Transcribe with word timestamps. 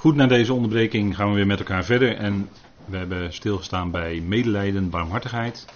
Goed, 0.00 0.14
na 0.14 0.26
deze 0.26 0.52
onderbreking 0.52 1.16
gaan 1.16 1.28
we 1.28 1.34
weer 1.34 1.46
met 1.46 1.58
elkaar 1.58 1.84
verder. 1.84 2.16
En 2.16 2.48
we 2.84 2.96
hebben 2.96 3.32
stilgestaan 3.32 3.90
bij 3.90 4.20
medelijden, 4.20 4.90
barmhartigheid. 4.90 5.66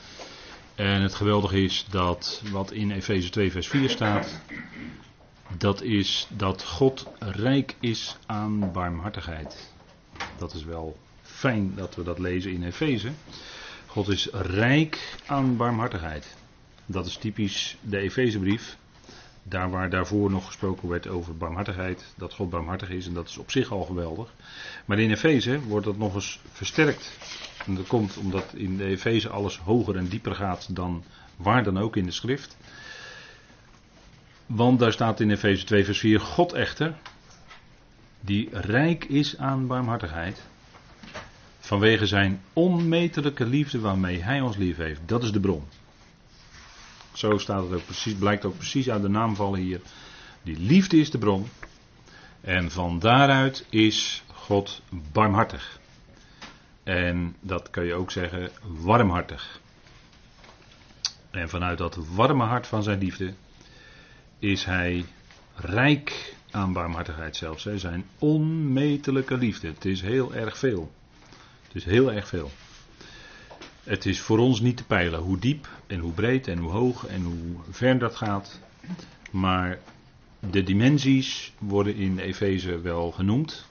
En 0.74 1.02
het 1.02 1.14
geweldige 1.14 1.62
is 1.62 1.86
dat 1.90 2.42
wat 2.50 2.72
in 2.72 2.90
Efeze 2.90 3.30
2, 3.30 3.50
vers 3.50 3.68
4 3.68 3.90
staat. 3.90 4.40
Dat 5.58 5.82
is 5.82 6.28
dat 6.36 6.64
God 6.64 7.06
rijk 7.18 7.76
is 7.80 8.16
aan 8.26 8.72
barmhartigheid. 8.72 9.72
Dat 10.38 10.54
is 10.54 10.64
wel 10.64 10.96
fijn 11.22 11.72
dat 11.74 11.94
we 11.94 12.02
dat 12.02 12.18
lezen 12.18 12.52
in 12.52 12.62
Efeze. 12.62 13.10
God 13.86 14.08
is 14.08 14.28
rijk 14.32 15.16
aan 15.26 15.56
barmhartigheid. 15.56 16.36
Dat 16.86 17.06
is 17.06 17.16
typisch 17.16 17.76
de 17.80 17.98
Efezebrief. 17.98 18.76
Daar 19.46 19.70
waar 19.70 19.90
daarvoor 19.90 20.30
nog 20.30 20.46
gesproken 20.46 20.88
werd 20.88 21.08
over 21.08 21.36
barmhartigheid, 21.36 22.14
dat 22.16 22.34
God 22.34 22.50
barmhartig 22.50 22.90
is 22.90 23.06
en 23.06 23.14
dat 23.14 23.28
is 23.28 23.38
op 23.38 23.50
zich 23.50 23.70
al 23.70 23.84
geweldig. 23.84 24.34
Maar 24.84 24.98
in 24.98 25.10
Efeze 25.10 25.60
wordt 25.60 25.86
dat 25.86 25.96
nog 25.96 26.14
eens 26.14 26.40
versterkt. 26.52 27.18
En 27.66 27.74
dat 27.74 27.86
komt 27.86 28.16
omdat 28.16 28.52
in 28.54 28.76
de 28.76 28.84
Efeze 28.84 29.28
alles 29.28 29.58
hoger 29.58 29.96
en 29.96 30.08
dieper 30.08 30.34
gaat 30.34 30.76
dan 30.76 31.04
waar 31.36 31.64
dan 31.64 31.78
ook 31.78 31.96
in 31.96 32.04
de 32.04 32.10
schrift. 32.10 32.56
Want 34.46 34.78
daar 34.78 34.92
staat 34.92 35.20
in 35.20 35.30
Efeze 35.30 35.64
2 35.64 35.84
vers 35.84 35.98
4, 35.98 36.20
God 36.20 36.52
echter, 36.52 36.94
die 38.20 38.48
rijk 38.52 39.04
is 39.04 39.38
aan 39.38 39.66
barmhartigheid, 39.66 40.42
vanwege 41.58 42.06
zijn 42.06 42.42
onmetelijke 42.52 43.46
liefde 43.46 43.80
waarmee 43.80 44.22
hij 44.22 44.40
ons 44.40 44.56
lief 44.56 44.76
heeft. 44.76 45.00
Dat 45.06 45.22
is 45.22 45.32
de 45.32 45.40
bron. 45.40 45.64
Zo 47.14 47.38
staat 47.38 47.62
het 47.62 47.72
ook 47.72 47.84
precies, 47.84 48.14
blijkt 48.14 48.44
ook 48.44 48.56
precies 48.56 48.90
uit 48.90 49.02
de 49.02 49.08
naamvallen 49.08 49.60
hier. 49.60 49.80
Die 50.42 50.58
liefde 50.58 50.96
is 50.96 51.10
de 51.10 51.18
bron. 51.18 51.48
En 52.40 52.70
van 52.70 52.98
daaruit 52.98 53.66
is 53.68 54.22
God 54.32 54.82
barmhartig. 55.12 55.80
En 56.82 57.36
dat 57.40 57.70
kun 57.70 57.84
je 57.84 57.94
ook 57.94 58.10
zeggen 58.10 58.50
warmhartig. 58.62 59.60
En 61.30 61.48
vanuit 61.48 61.78
dat 61.78 61.98
warme 62.14 62.44
hart 62.44 62.66
van 62.66 62.82
zijn 62.82 62.98
liefde 62.98 63.34
is 64.38 64.64
hij 64.64 65.04
rijk 65.54 66.34
aan 66.50 66.72
barmhartigheid 66.72 67.36
zelfs. 67.36 67.64
Hè. 67.64 67.78
Zijn 67.78 68.04
onmetelijke 68.18 69.36
liefde. 69.36 69.68
Het 69.68 69.84
is 69.84 70.00
heel 70.00 70.34
erg 70.34 70.58
veel. 70.58 70.92
Het 71.66 71.74
is 71.74 71.84
heel 71.84 72.12
erg 72.12 72.28
veel. 72.28 72.50
Het 73.84 74.06
is 74.06 74.20
voor 74.20 74.38
ons 74.38 74.60
niet 74.60 74.76
te 74.76 74.84
peilen 74.84 75.20
hoe 75.20 75.38
diep 75.38 75.68
en 75.86 75.98
hoe 75.98 76.12
breed 76.12 76.48
en 76.48 76.58
hoe 76.58 76.70
hoog 76.70 77.06
en 77.06 77.22
hoe 77.22 77.56
ver 77.70 77.98
dat 77.98 78.16
gaat. 78.16 78.60
Maar 79.30 79.78
de 80.50 80.62
dimensies 80.62 81.52
worden 81.58 81.94
in 81.94 82.18
Efeze 82.18 82.80
wel 82.80 83.10
genoemd. 83.12 83.66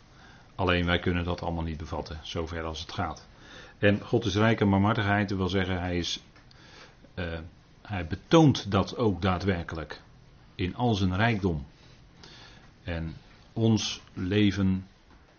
Alleen 0.55 0.85
wij 0.85 0.99
kunnen 0.99 1.23
dat 1.23 1.41
allemaal 1.41 1.63
niet 1.63 1.77
bevatten, 1.77 2.19
zover 2.21 2.63
als 2.63 2.79
het 2.79 2.91
gaat. 2.91 3.27
En 3.77 4.01
God 4.01 4.25
is 4.25 4.35
rijk 4.35 4.61
aan 4.61 4.69
barmhartigheid, 4.69 5.29
dat 5.29 5.37
wil 5.37 5.49
zeggen, 5.49 5.79
hij, 5.79 5.97
is, 5.97 6.23
uh, 7.15 7.39
hij 7.81 8.07
betoont 8.07 8.71
dat 8.71 8.97
ook 8.97 9.21
daadwerkelijk 9.21 10.01
in 10.55 10.75
al 10.75 10.93
zijn 10.93 11.15
rijkdom. 11.15 11.65
En 12.83 13.15
ons 13.53 14.01
leven, 14.13 14.87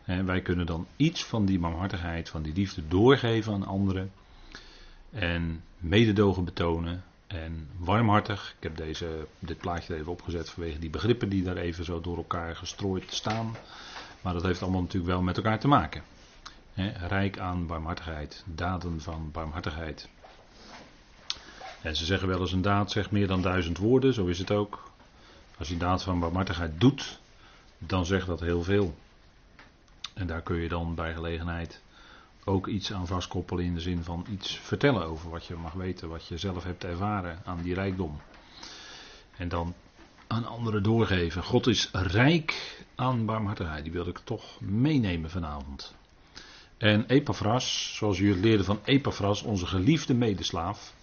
hè, 0.03 0.25
wij 0.25 0.41
kunnen 0.41 0.67
dan 0.67 0.87
iets 0.97 1.25
van 1.25 1.45
die 1.45 1.59
barmhartigheid, 1.59 2.29
van 2.29 2.43
die 2.43 2.55
liefde 2.55 2.89
doorgeven 2.89 3.53
aan 3.53 3.67
anderen. 3.67 4.11
En 5.15 5.63
mededogen 5.79 6.45
betonen. 6.45 7.05
En 7.27 7.69
warmhartig. 7.77 8.55
Ik 8.57 8.63
heb 8.63 8.77
deze, 8.77 9.27
dit 9.39 9.59
plaatje 9.59 9.95
even 9.95 10.13
opgezet 10.13 10.51
vanwege 10.51 10.79
die 10.79 10.91
begrippen 10.91 11.29
die 11.29 11.43
daar 11.43 11.57
even 11.57 11.85
zo 11.85 12.01
door 12.01 12.17
elkaar 12.17 12.57
gestrooid 12.57 13.13
staan. 13.13 13.57
Maar 14.21 14.33
dat 14.33 14.43
heeft 14.43 14.63
allemaal 14.63 14.81
natuurlijk 14.81 15.13
wel 15.13 15.23
met 15.23 15.37
elkaar 15.37 15.59
te 15.59 15.69
maken. 15.69 16.03
rijk 17.09 17.39
aan 17.39 17.67
barmhartigheid. 17.67 18.45
Daden 18.47 19.01
van 19.01 19.31
barmhartigheid. 19.33 20.09
En 21.83 21.97
ze 21.97 22.05
zeggen 22.05 22.29
wel 22.29 22.41
eens 22.41 22.53
een 22.53 22.63
daad 22.63 22.91
zegt 22.91 23.11
meer 23.11 23.27
dan 23.27 23.43
duizend 23.43 23.79
woorden. 23.79 24.15
Zo 24.15 24.27
is 24.27 24.39
het 24.39 24.51
ook. 24.51 24.91
Als 25.59 25.69
je 25.69 25.77
daad 25.77 26.03
van 26.03 26.21
barmhartigheid 26.21 26.81
doet, 26.81 27.21
dan 27.79 28.07
zegt 28.07 28.27
dat 28.27 28.41
heel 28.41 28.63
veel. 28.63 28.95
En 30.15 30.27
daar 30.27 30.43
kun 30.43 30.57
je 30.57 30.69
dan 30.69 30.95
bij 30.95 31.15
gelegenheid 31.15 31.83
ook 32.45 32.67
iets 32.67 32.93
aan 32.93 33.07
vastkoppelen 33.07 33.65
in 33.65 33.75
de 33.75 33.81
zin 33.81 34.03
van 34.03 34.27
iets 34.31 34.59
vertellen 34.59 35.07
over 35.07 35.31
wat 35.31 35.47
je 35.47 35.55
mag 35.55 35.73
weten, 35.73 36.09
wat 36.09 36.27
je 36.27 36.39
zelf 36.39 36.65
hebt 36.65 36.85
ervaren 36.85 37.41
aan 37.45 37.63
die 37.63 37.75
rijkdom. 37.75 38.21
En 39.37 39.49
dan 39.49 39.75
aan 40.27 40.47
anderen 40.47 40.83
doorgeven. 40.83 41.43
God 41.43 41.67
is 41.67 41.89
rijk 41.93 42.83
aan 42.95 43.25
barmhartigheid. 43.25 43.83
Die 43.83 43.93
wilde 43.93 44.11
ik 44.11 44.21
toch 44.25 44.61
meenemen 44.61 45.31
vanavond. 45.31 45.95
En 46.77 47.07
Epaphras, 47.07 47.95
zoals 47.97 48.19
u 48.19 48.29
het 48.29 48.39
leerde 48.39 48.65
van 48.65 48.81
Epaphras, 48.85 49.43
onze 49.43 49.67
geliefde 49.67 50.15
medeslaaf. 50.15 50.95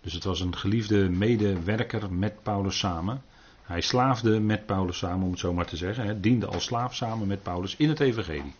Dus 0.00 0.12
het 0.12 0.24
was 0.24 0.40
een 0.40 0.56
geliefde 0.56 1.08
medewerker 1.08 2.12
met 2.12 2.42
Paulus 2.42 2.78
samen. 2.78 3.22
Hij 3.62 3.80
slaafde 3.80 4.40
met 4.40 4.66
Paulus 4.66 4.98
samen, 4.98 5.24
om 5.24 5.30
het 5.30 5.40
zo 5.40 5.52
maar 5.52 5.66
te 5.66 5.76
zeggen. 5.76 6.04
Hè, 6.04 6.20
diende 6.20 6.46
als 6.46 6.64
slaaf 6.64 6.94
samen 6.94 7.26
met 7.26 7.42
Paulus 7.42 7.76
in 7.76 7.88
het 7.88 8.00
Evangelie. 8.00 8.54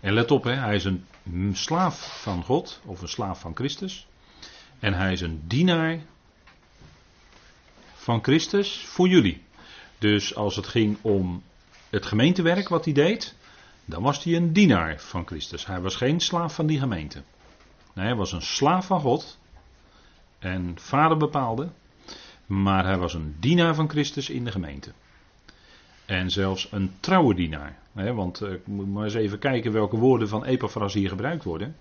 En 0.00 0.12
let 0.12 0.30
op, 0.30 0.44
hè, 0.44 0.54
hij 0.54 0.74
is 0.74 0.84
een 0.84 1.06
slaaf 1.52 2.22
van 2.22 2.44
God, 2.44 2.80
of 2.84 3.02
een 3.02 3.08
slaaf 3.08 3.40
van 3.40 3.54
Christus. 3.54 4.06
En 4.78 4.94
hij 4.94 5.12
is 5.12 5.20
een 5.20 5.42
dienaar 5.46 6.00
van 7.94 8.22
Christus 8.22 8.84
voor 8.86 9.08
jullie. 9.08 9.42
Dus 9.98 10.34
als 10.34 10.56
het 10.56 10.66
ging 10.66 10.98
om 11.00 11.42
het 11.90 12.06
gemeentewerk 12.06 12.68
wat 12.68 12.84
hij 12.84 12.94
deed, 12.94 13.34
dan 13.84 14.02
was 14.02 14.24
hij 14.24 14.36
een 14.36 14.52
dienaar 14.52 15.00
van 15.00 15.26
Christus. 15.26 15.66
Hij 15.66 15.80
was 15.80 15.96
geen 15.96 16.20
slaaf 16.20 16.54
van 16.54 16.66
die 16.66 16.78
gemeente. 16.78 17.22
Nee, 17.94 18.06
hij 18.06 18.14
was 18.14 18.32
een 18.32 18.42
slaaf 18.42 18.86
van 18.86 19.00
God. 19.00 19.38
En 20.38 20.74
vader 20.78 21.16
bepaalde. 21.16 21.68
Maar 22.46 22.84
hij 22.84 22.98
was 22.98 23.14
een 23.14 23.36
dienaar 23.40 23.74
van 23.74 23.88
Christus 23.88 24.30
in 24.30 24.44
de 24.44 24.50
gemeente. 24.50 24.92
En 26.10 26.30
zelfs 26.30 26.68
een 26.70 26.92
trouwe 27.00 27.34
dienaar. 27.34 27.78
Want 27.92 28.42
uh, 28.42 28.54
moet 28.64 28.88
maar 28.88 29.04
eens 29.04 29.14
even 29.14 29.38
kijken 29.38 29.72
welke 29.72 29.96
woorden 29.96 30.28
van 30.28 30.44
Epaphras 30.44 30.94
hier 30.94 31.08
gebruikt 31.08 31.44
worden. 31.44 31.76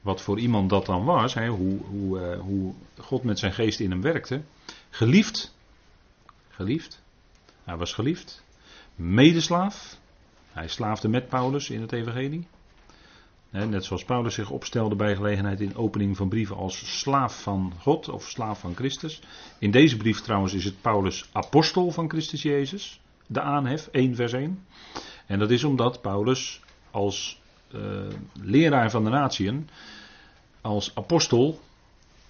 Wat 0.00 0.22
voor 0.22 0.38
iemand 0.38 0.70
dat 0.70 0.86
dan 0.86 1.04
was. 1.04 1.34
Hoe, 1.34 1.78
hoe, 1.80 2.20
uh, 2.20 2.40
hoe 2.40 2.74
God 2.98 3.22
met 3.22 3.38
zijn 3.38 3.52
geest 3.52 3.80
in 3.80 3.90
hem 3.90 4.00
werkte. 4.02 4.42
Geliefd. 4.90 5.54
Geliefd. 6.48 7.02
Hij 7.64 7.76
was 7.76 7.92
geliefd. 7.92 8.44
Medeslaaf. 8.94 9.98
Hij 10.52 10.68
slaafde 10.68 11.08
met 11.08 11.28
Paulus 11.28 11.70
in 11.70 11.80
het 11.80 11.92
Evangelie. 11.92 12.46
Net 13.50 13.84
zoals 13.84 14.04
Paulus 14.04 14.34
zich 14.34 14.50
opstelde 14.50 14.96
bij 14.96 15.16
gelegenheid 15.16 15.60
in 15.60 15.76
opening 15.76 16.16
van 16.16 16.28
brieven 16.28 16.56
als 16.56 17.00
slaaf 17.00 17.42
van 17.42 17.72
God 17.80 18.08
of 18.08 18.28
slaaf 18.28 18.60
van 18.60 18.74
Christus. 18.74 19.20
In 19.58 19.70
deze 19.70 19.96
brief 19.96 20.20
trouwens 20.20 20.54
is 20.54 20.64
het 20.64 20.80
Paulus 20.80 21.28
apostel 21.32 21.90
van 21.90 22.08
Christus 22.08 22.42
Jezus 22.42 23.00
de 23.26 23.40
aanhef, 23.40 23.88
1 23.92 24.14
vers 24.14 24.32
1. 24.32 24.66
En 25.26 25.38
dat 25.38 25.50
is 25.50 25.64
omdat 25.64 26.00
Paulus 26.00 26.60
als 26.90 27.40
uh, 27.74 27.80
leraar 28.32 28.90
van 28.90 29.04
de 29.04 29.10
natieën, 29.10 29.68
als 30.60 30.94
apostel, 30.94 31.60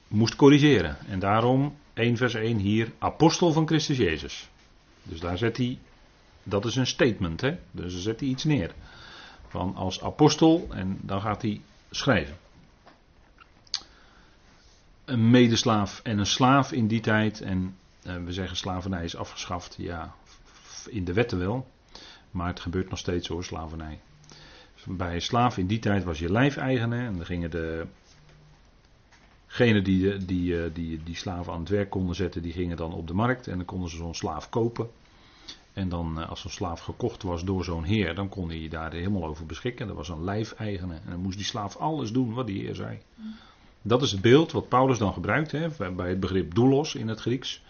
moest 0.09 0.37
corrigeren. 0.37 0.97
En 1.09 1.19
daarom 1.19 1.77
1 1.95 2.17
vers 2.17 2.34
1 2.34 2.59
hier, 2.59 2.93
apostel 2.99 3.53
van 3.53 3.67
Christus 3.67 3.97
Jezus. 3.97 4.49
Dus 5.03 5.21
daar 5.21 5.39
zet 5.39 5.57
hij, 5.57 5.79
dat 6.43 6.65
is 6.65 6.77
een 6.77 6.87
statement, 6.87 7.41
hè? 7.41 7.57
dus 7.71 7.93
daar 7.93 8.03
zet 8.03 8.21
hij 8.21 8.28
iets 8.28 8.45
neer. 8.45 8.75
Van 9.49 9.77
als 9.77 10.03
apostel 10.03 10.67
en 10.71 10.99
dan 11.03 11.21
gaat 11.21 11.43
hij 11.43 11.61
schrijven. 11.91 12.37
Een 15.05 15.31
medeslaaf 15.31 16.01
en 16.03 16.19
een 16.19 16.27
slaaf 16.27 16.73
in 16.73 16.87
die 16.87 17.01
tijd. 17.01 17.41
En 17.41 17.77
uh, 18.07 18.17
we 18.25 18.33
zeggen 18.33 18.57
slavernij 18.57 19.05
is 19.05 19.17
afgeschaft. 19.17 19.75
Ja, 19.78 20.15
in 20.89 21.05
de 21.05 21.13
wetten 21.13 21.39
wel, 21.39 21.67
maar 22.31 22.47
het 22.47 22.61
gebeurt 22.61 22.91
nog 22.91 22.99
steeds 22.99 23.28
hoor, 23.28 23.45
slavernij. 23.45 24.01
Bij 24.84 25.21
slaven 25.21 25.63
in 25.63 25.69
die 25.69 25.78
tijd 25.78 26.05
was 26.05 26.19
je 26.19 26.33
lijfeigene 26.33 26.97
en 26.97 27.16
dan 27.16 27.27
gingen 27.27 27.51
de. 27.51 27.87
Degenen 29.47 29.84
die, 29.84 30.25
die, 30.25 30.63
eh, 30.63 30.71
die, 30.75 31.03
die 31.03 31.16
slaven 31.16 31.53
aan 31.53 31.60
het 31.60 31.69
werk 31.69 31.91
konden 31.91 32.15
zetten, 32.15 32.43
die 32.43 32.53
gingen 32.53 32.77
dan 32.77 32.93
op 32.93 33.07
de 33.07 33.15
markt 33.15 33.47
en 33.47 33.57
dan 33.57 33.65
konden 33.65 33.91
ze 33.91 33.97
zo'n 33.97 34.15
slaaf 34.15 34.49
kopen. 34.49 34.89
En 35.72 35.89
dan 35.89 36.21
eh, 36.21 36.28
als 36.28 36.41
zo'n 36.41 36.51
slaaf 36.51 36.81
gekocht 36.81 37.22
was 37.22 37.45
door 37.45 37.65
zo'n 37.65 37.84
heer, 37.84 38.15
dan 38.15 38.28
kon 38.28 38.49
hij 38.49 38.69
daar 38.69 38.93
helemaal 38.93 39.25
over 39.25 39.47
beschikken. 39.47 39.87
Dat 39.87 39.97
was 39.97 40.09
een 40.09 40.25
lijfeigene. 40.25 40.95
En 40.95 41.10
dan 41.10 41.21
moest 41.21 41.37
die 41.37 41.47
slaaf 41.47 41.77
alles 41.77 42.13
doen 42.13 42.34
wat 42.34 42.47
die 42.47 42.60
heer 42.60 42.75
zei. 42.75 42.99
Dat 43.83 44.03
is 44.03 44.13
het 44.13 44.21
beeld 44.21 44.53
wat 44.53 44.69
Paulus 44.69 44.99
dan 44.99 45.13
gebruikt 45.13 45.53
hè, 45.53 45.93
bij 45.93 46.09
het 46.09 46.21
begrip 46.21 46.55
doulos 46.55 46.95
in 46.95 47.09
het 47.09 47.21
Grieks. 47.21 47.63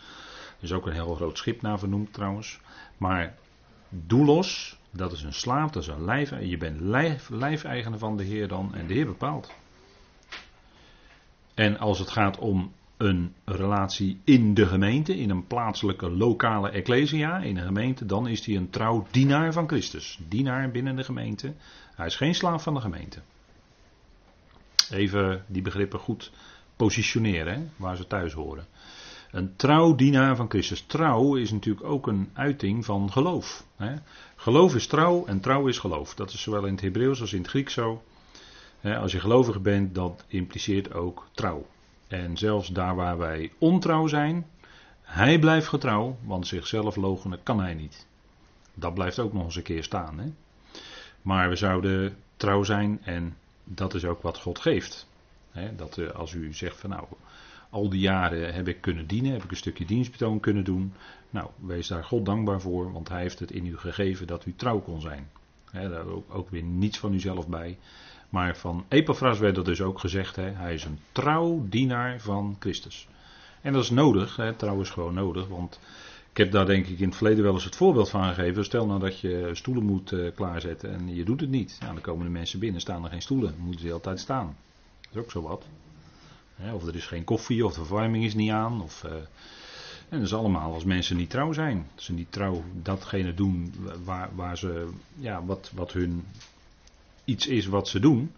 Er 0.58 0.64
is 0.64 0.72
ook 0.72 0.86
een 0.86 0.92
heel 0.92 1.14
groot 1.14 1.38
schip 1.38 1.62
naar 1.62 1.78
vernoemd 1.78 2.12
trouwens. 2.12 2.60
Maar 2.98 3.34
doulos, 3.88 4.78
dat 4.90 5.12
is 5.12 5.22
een 5.22 5.32
slaaf, 5.32 5.70
dat 5.70 5.82
is 5.82 5.88
een 5.88 6.04
lijf. 6.04 6.40
Je 6.40 6.56
bent 6.56 6.80
lijf, 6.80 7.28
lijfeigenaar 7.28 7.98
van 7.98 8.16
de 8.16 8.24
Heer 8.24 8.48
dan 8.48 8.74
en 8.74 8.86
de 8.86 8.94
Heer 8.94 9.06
bepaalt. 9.06 9.54
En 11.54 11.78
als 11.78 11.98
het 11.98 12.10
gaat 12.10 12.38
om 12.38 12.72
een 12.96 13.34
relatie 13.44 14.20
in 14.24 14.54
de 14.54 14.66
gemeente, 14.66 15.16
in 15.16 15.30
een 15.30 15.46
plaatselijke 15.46 16.10
lokale 16.10 16.70
ecclesia, 16.70 17.38
in 17.38 17.56
een 17.56 17.64
gemeente, 17.64 18.06
dan 18.06 18.28
is 18.28 18.46
hij 18.46 18.56
een 18.56 18.70
trouw 18.70 19.06
dienaar 19.10 19.52
van 19.52 19.68
Christus. 19.68 20.18
Dienaar 20.28 20.70
binnen 20.70 20.96
de 20.96 21.04
gemeente. 21.04 21.54
Hij 21.94 22.06
is 22.06 22.16
geen 22.16 22.34
slaaf 22.34 22.62
van 22.62 22.74
de 22.74 22.80
gemeente. 22.80 23.20
Even 24.90 25.44
die 25.46 25.62
begrippen 25.62 25.98
goed 25.98 26.32
positioneren, 26.76 27.72
waar 27.76 27.96
ze 27.96 28.06
thuis 28.06 28.32
horen. 28.32 28.66
Een 29.36 29.56
trouw 29.56 29.94
dienaar 29.94 30.36
van 30.36 30.48
Christus. 30.48 30.82
Trouw 30.82 31.34
is 31.34 31.50
natuurlijk 31.50 31.86
ook 31.86 32.06
een 32.06 32.30
uiting 32.32 32.84
van 32.84 33.12
geloof. 33.12 33.64
Hè. 33.76 33.94
Geloof 34.36 34.74
is 34.74 34.86
trouw 34.86 35.24
en 35.26 35.40
trouw 35.40 35.66
is 35.66 35.78
geloof. 35.78 36.14
Dat 36.14 36.32
is 36.32 36.42
zowel 36.42 36.64
in 36.64 36.72
het 36.72 36.82
Hebreeuws 36.82 37.20
als 37.20 37.32
in 37.32 37.38
het 37.38 37.48
Grieks 37.48 37.72
zo. 37.72 38.02
Als 38.82 39.12
je 39.12 39.20
gelovig 39.20 39.60
bent, 39.60 39.94
dat 39.94 40.24
impliceert 40.26 40.94
ook 40.94 41.28
trouw. 41.32 41.66
En 42.08 42.36
zelfs 42.36 42.68
daar 42.68 42.94
waar 42.94 43.18
wij 43.18 43.52
ontrouw 43.58 44.06
zijn, 44.06 44.46
hij 45.02 45.38
blijft 45.38 45.68
getrouw, 45.68 46.16
want 46.24 46.46
zichzelf 46.46 46.96
logenen 46.96 47.42
kan 47.42 47.60
hij 47.60 47.74
niet. 47.74 48.06
Dat 48.74 48.94
blijft 48.94 49.18
ook 49.18 49.32
nog 49.32 49.44
eens 49.44 49.56
een 49.56 49.62
keer 49.62 49.84
staan. 49.84 50.18
Hè? 50.18 50.32
Maar 51.22 51.48
we 51.48 51.56
zouden 51.56 52.16
trouw 52.36 52.62
zijn 52.62 53.00
en 53.02 53.36
dat 53.64 53.94
is 53.94 54.04
ook 54.04 54.22
wat 54.22 54.38
God 54.38 54.58
geeft. 54.58 55.08
dat 55.76 55.96
uh, 55.96 56.10
als 56.10 56.32
u 56.32 56.54
zegt 56.54 56.80
van 56.80 56.90
nou, 56.90 57.06
al 57.70 57.88
die 57.88 58.00
jaren 58.00 58.54
heb 58.54 58.68
ik 58.68 58.80
kunnen 58.80 59.06
dienen, 59.06 59.32
heb 59.32 59.44
ik 59.44 59.50
een 59.50 59.56
stukje 59.56 59.84
dienstbetoon 59.84 60.40
kunnen 60.40 60.64
doen. 60.64 60.92
Nou, 61.30 61.48
wees 61.56 61.86
daar 61.86 62.04
God 62.04 62.24
dankbaar 62.24 62.60
voor, 62.60 62.92
want 62.92 63.08
hij 63.08 63.20
heeft 63.20 63.38
het 63.38 63.50
in 63.50 63.66
u 63.66 63.76
gegeven 63.76 64.26
dat 64.26 64.46
u 64.46 64.54
trouw 64.56 64.78
kon 64.78 65.00
zijn. 65.00 65.28
daar 65.72 66.06
ook, 66.06 66.34
ook 66.34 66.50
weer 66.50 66.62
niets 66.62 66.98
van 66.98 67.14
uzelf 67.14 67.48
bij. 67.48 67.78
Maar 68.28 68.56
van 68.56 68.84
Epaphras 68.88 69.38
werd 69.38 69.56
er 69.56 69.64
dus 69.64 69.80
ook 69.80 69.98
gezegd, 69.98 70.36
hij 70.36 70.74
is 70.74 70.84
een 70.84 70.98
trouw 71.12 71.66
dienaar 71.68 72.20
van 72.20 72.56
Christus. 72.58 73.08
En 73.60 73.72
dat 73.72 73.82
is 73.82 73.90
nodig, 73.90 74.40
trouw 74.56 74.80
is 74.80 74.90
gewoon 74.90 75.14
nodig, 75.14 75.48
want 75.48 75.80
ik 76.36 76.42
heb 76.42 76.52
daar 76.52 76.66
denk 76.66 76.86
ik 76.86 76.98
in 76.98 77.06
het 77.06 77.16
verleden 77.16 77.44
wel 77.44 77.52
eens 77.52 77.64
het 77.64 77.76
voorbeeld 77.76 78.10
van 78.10 78.24
gegeven. 78.24 78.64
Stel 78.64 78.86
nou 78.86 79.00
dat 79.00 79.20
je 79.20 79.50
stoelen 79.52 79.84
moet 79.84 80.12
uh, 80.12 80.34
klaarzetten 80.34 80.92
en 80.92 81.14
je 81.14 81.24
doet 81.24 81.40
het 81.40 81.50
niet. 81.50 81.76
Ja, 81.80 81.86
dan 81.86 82.00
komen 82.00 82.24
de 82.24 82.30
mensen 82.30 82.58
binnen, 82.58 82.80
staan 82.80 83.04
er 83.04 83.10
geen 83.10 83.22
stoelen, 83.22 83.50
dan 83.50 83.64
moeten 83.64 83.86
ze 83.86 83.92
altijd 83.92 84.20
staan. 84.20 84.56
Dat 85.00 85.10
is 85.12 85.20
ook 85.20 85.30
zo 85.30 85.42
wat. 85.42 85.66
Of 86.72 86.86
er 86.86 86.94
is 86.94 87.06
geen 87.06 87.24
koffie, 87.24 87.64
of 87.64 87.74
de 87.74 87.84
verwarming 87.84 88.24
is 88.24 88.34
niet 88.34 88.50
aan, 88.50 88.82
of... 88.82 89.04
Uh, 89.04 89.12
en 90.08 90.18
dat 90.18 90.26
is 90.26 90.34
allemaal 90.34 90.72
als 90.72 90.84
mensen 90.84 91.16
niet 91.16 91.30
trouw 91.30 91.52
zijn. 91.52 91.86
Ze 91.94 92.12
niet 92.12 92.32
trouw 92.32 92.64
datgene 92.82 93.34
doen 93.34 93.74
waar, 94.04 94.30
waar 94.34 94.58
ze, 94.58 94.88
ja, 95.18 95.44
wat, 95.44 95.70
wat 95.74 95.92
hun 95.92 96.24
iets 97.24 97.46
is 97.46 97.66
wat 97.66 97.88
ze 97.88 98.00
doen. 98.00 98.32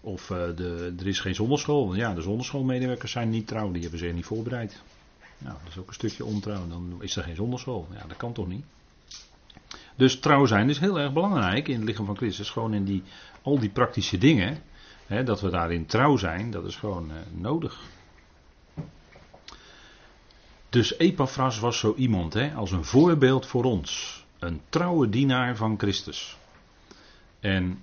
Of 0.00 0.30
uh, 0.30 0.38
de, 0.56 0.94
er 0.98 1.06
is 1.06 1.20
geen 1.20 1.34
zonderschool. 1.34 1.94
Ja, 1.94 2.14
de 2.14 2.22
zonderschoolmedewerkers 2.22 3.12
zijn 3.12 3.30
niet 3.30 3.46
trouw, 3.46 3.72
die 3.72 3.82
hebben 3.82 3.98
zich 3.98 4.12
niet 4.12 4.24
voorbereid. 4.24 4.82
Nou, 5.38 5.56
dat 5.62 5.70
is 5.70 5.78
ook 5.78 5.88
een 5.88 5.94
stukje 5.94 6.24
ontrouw. 6.24 6.68
Dan 6.68 6.96
is 7.00 7.16
er 7.16 7.22
geen 7.22 7.36
zonderschool. 7.36 7.88
Ja, 7.92 8.04
dat 8.06 8.16
kan 8.16 8.32
toch 8.32 8.48
niet? 8.48 8.64
Dus 9.96 10.20
trouw 10.20 10.46
zijn 10.46 10.68
is 10.68 10.78
heel 10.78 11.00
erg 11.00 11.12
belangrijk 11.12 11.68
in 11.68 11.76
het 11.76 11.84
lichaam 11.84 12.06
van 12.06 12.16
Christus. 12.16 12.50
Gewoon 12.50 12.74
in 12.74 12.84
die, 12.84 13.02
al 13.42 13.58
die 13.58 13.70
praktische 13.70 14.18
dingen. 14.18 14.62
Dat 15.06 15.40
we 15.40 15.50
daarin 15.50 15.86
trouw 15.86 16.16
zijn, 16.16 16.50
dat 16.50 16.64
is 16.64 16.76
gewoon 16.76 17.10
uh, 17.10 17.16
nodig. 17.32 17.80
Dus 20.68 20.98
Epaphras 20.98 21.58
was 21.58 21.78
zo 21.78 21.94
iemand, 21.94 22.34
hè, 22.34 22.54
als 22.54 22.70
een 22.70 22.84
voorbeeld 22.84 23.46
voor 23.46 23.64
ons. 23.64 24.24
Een 24.38 24.60
trouwe 24.68 25.08
dienaar 25.08 25.56
van 25.56 25.78
Christus. 25.78 26.36
En 27.40 27.82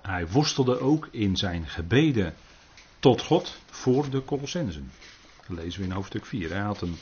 hij 0.00 0.28
worstelde 0.28 0.80
ook 0.80 1.08
in 1.10 1.36
zijn 1.36 1.66
gebeden 1.66 2.34
tot 2.98 3.22
God 3.22 3.58
voor 3.66 4.10
de 4.10 4.24
Colossensen. 4.24 4.90
Dat 5.48 5.58
lezen 5.58 5.80
we 5.80 5.86
in 5.86 5.92
hoofdstuk 5.92 6.26
4. 6.26 6.50
Hij 6.50 6.60
had, 6.60 6.80
een, 6.80 6.96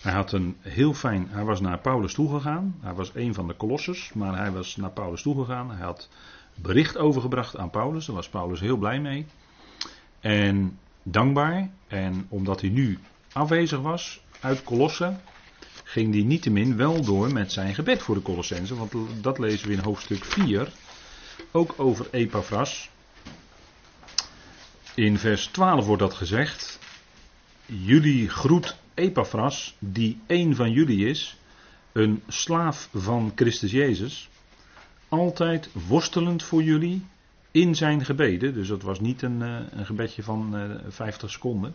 hij 0.00 0.12
had 0.12 0.32
een 0.32 0.56
heel 0.60 0.94
fijn. 0.94 1.28
Hij 1.30 1.44
was 1.44 1.60
naar 1.60 1.78
Paulus 1.78 2.14
toegegaan. 2.14 2.76
Hij 2.80 2.94
was 2.94 3.10
een 3.14 3.34
van 3.34 3.46
de 3.46 3.54
kolossers, 3.54 4.12
maar 4.12 4.36
hij 4.36 4.50
was 4.50 4.76
naar 4.76 4.90
Paulus 4.90 5.22
toegegaan. 5.22 5.70
Hij 5.70 5.84
had 5.84 6.08
bericht 6.54 6.96
overgebracht 6.96 7.56
aan 7.56 7.70
Paulus. 7.70 8.06
Daar 8.06 8.16
was 8.16 8.28
Paulus 8.28 8.60
heel 8.60 8.76
blij 8.76 9.00
mee. 9.00 9.26
En 10.20 10.78
dankbaar. 11.02 11.70
En 11.86 12.26
omdat 12.28 12.60
hij 12.60 12.70
nu 12.70 12.98
afwezig 13.32 13.80
was 13.80 14.20
uit 14.40 14.62
Colosse, 14.62 15.16
ging 15.84 16.14
hij 16.14 16.22
niettemin 16.22 16.76
wel 16.76 17.02
door 17.04 17.32
met 17.32 17.52
zijn 17.52 17.74
gebed 17.74 18.02
voor 18.02 18.14
de 18.14 18.22
Colossensen. 18.22 18.76
Want 18.76 18.92
dat 19.22 19.38
lezen 19.38 19.68
we 19.68 19.74
in 19.74 19.82
hoofdstuk 19.82 20.24
4 20.24 20.72
ook 21.50 21.74
over 21.76 22.06
Epaphras. 22.10 22.90
In 24.94 25.18
vers 25.18 25.46
12 25.46 25.86
wordt 25.86 26.02
dat 26.02 26.14
gezegd. 26.14 26.78
Jullie 27.66 28.28
groet 28.28 28.76
Epaphras, 28.94 29.74
die 29.78 30.18
een 30.26 30.56
van 30.56 30.70
jullie 30.72 31.08
is, 31.08 31.36
een 31.92 32.22
slaaf 32.28 32.88
van 32.92 33.32
Christus 33.34 33.70
Jezus, 33.70 34.28
altijd 35.12 35.68
worstelend 35.88 36.42
voor 36.42 36.62
jullie 36.62 37.04
in 37.50 37.74
zijn 37.74 38.04
gebeden. 38.04 38.54
Dus 38.54 38.68
dat 38.68 38.82
was 38.82 39.00
niet 39.00 39.22
een, 39.22 39.42
eh, 39.42 39.56
een 39.70 39.86
gebedje 39.86 40.22
van 40.22 40.54
50 40.88 41.28
eh, 41.28 41.34
seconden. 41.34 41.74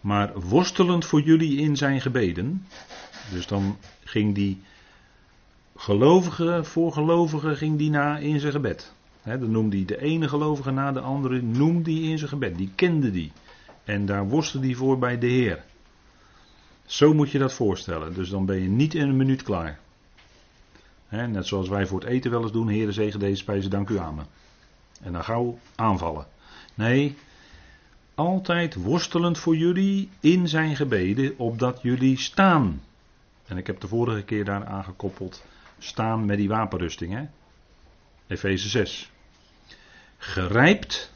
Maar 0.00 0.40
worstelend 0.40 1.04
voor 1.04 1.20
jullie 1.20 1.58
in 1.58 1.76
zijn 1.76 2.00
gebeden. 2.00 2.66
Dus 3.30 3.46
dan 3.46 3.76
ging 4.04 4.34
die 4.34 4.62
gelovige 5.76 6.60
voor 6.64 6.92
gelovige 6.92 7.56
ging 7.56 7.78
die 7.78 7.90
na 7.90 8.18
in 8.18 8.40
zijn 8.40 8.52
gebed. 8.52 8.92
dan 9.22 9.50
noemde 9.50 9.76
hij 9.76 9.84
de 9.84 10.00
ene 10.00 10.28
gelovige 10.28 10.70
na 10.70 10.92
de 10.92 11.00
andere, 11.00 11.42
noemde 11.42 11.92
hij 11.92 12.02
in 12.02 12.18
zijn 12.18 12.30
gebed. 12.30 12.56
Die 12.56 12.70
kende 12.74 13.10
die. 13.10 13.32
En 13.84 14.06
daar 14.06 14.28
worstelde 14.28 14.66
hij 14.66 14.74
voor 14.74 14.98
bij 14.98 15.18
de 15.18 15.26
Heer. 15.26 15.64
Zo 16.84 17.14
moet 17.14 17.30
je 17.30 17.38
dat 17.38 17.52
voorstellen. 17.52 18.14
Dus 18.14 18.30
dan 18.30 18.46
ben 18.46 18.62
je 18.62 18.68
niet 18.68 18.94
in 18.94 19.08
een 19.08 19.16
minuut 19.16 19.42
klaar. 19.42 19.78
Net 21.24 21.46
zoals 21.46 21.68
wij 21.68 21.86
voor 21.86 22.00
het 22.00 22.08
eten 22.08 22.30
wel 22.30 22.42
eens 22.42 22.52
doen. 22.52 22.68
Heer, 22.68 22.92
zegen 22.92 23.20
deze 23.20 23.36
spijzen, 23.36 23.70
dank 23.70 23.88
u 23.88 23.94
me. 23.94 24.22
En 25.02 25.12
dan 25.12 25.24
gauw 25.24 25.58
aanvallen. 25.74 26.26
Nee, 26.74 27.16
altijd 28.14 28.74
worstelend 28.74 29.38
voor 29.38 29.56
jullie 29.56 30.10
in 30.20 30.48
zijn 30.48 30.76
gebeden, 30.76 31.38
opdat 31.38 31.82
jullie 31.82 32.18
staan. 32.18 32.82
En 33.46 33.56
ik 33.56 33.66
heb 33.66 33.80
de 33.80 33.88
vorige 33.88 34.22
keer 34.22 34.44
daar 34.44 34.66
aangekoppeld 34.66 35.44
staan 35.78 36.24
met 36.24 36.36
die 36.36 36.48
wapenrusting. 36.48 37.12
Hè? 37.12 37.24
Efeze 38.26 38.68
6. 38.68 39.10
Gerijpt. 40.18 41.12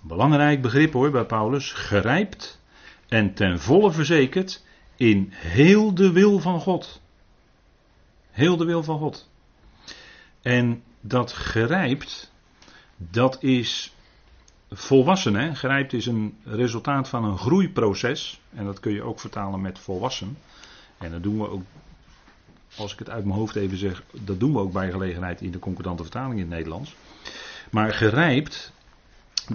Belangrijk 0.00 0.62
begrip 0.62 0.92
hoor 0.92 1.10
bij 1.10 1.24
Paulus. 1.24 1.72
Gerijpt 1.72 2.60
en 3.08 3.34
ten 3.34 3.60
volle 3.60 3.92
verzekerd 3.92 4.64
in 4.96 5.28
heel 5.32 5.94
de 5.94 6.12
wil 6.12 6.38
van 6.38 6.60
God. 6.60 7.00
Heel 8.34 8.56
de 8.56 8.64
wil 8.64 8.82
van 8.82 8.98
God. 8.98 9.30
En 10.42 10.82
dat 11.00 11.32
gerijpt, 11.32 12.32
dat 12.96 13.42
is 13.42 13.94
volwassen. 14.70 15.34
Hè? 15.34 15.54
Gerijpt 15.54 15.92
is 15.92 16.06
een 16.06 16.36
resultaat 16.44 17.08
van 17.08 17.24
een 17.24 17.38
groeiproces. 17.38 18.40
En 18.54 18.64
dat 18.64 18.80
kun 18.80 18.92
je 18.92 19.02
ook 19.02 19.20
vertalen 19.20 19.60
met 19.60 19.78
volwassen. 19.78 20.38
En 20.98 21.10
dat 21.10 21.22
doen 21.22 21.38
we 21.38 21.48
ook 21.48 21.62
als 22.76 22.92
ik 22.92 22.98
het 22.98 23.10
uit 23.10 23.24
mijn 23.24 23.38
hoofd 23.38 23.56
even 23.56 23.76
zeg, 23.76 24.02
dat 24.12 24.40
doen 24.40 24.52
we 24.52 24.58
ook 24.58 24.72
bij 24.72 24.90
gelegenheid 24.90 25.40
in 25.40 25.50
de 25.50 25.58
concordante 25.58 26.02
vertaling 26.02 26.34
in 26.34 26.40
het 26.40 26.48
Nederlands. 26.48 26.94
Maar 27.70 27.92
gerijpt, 27.92 28.72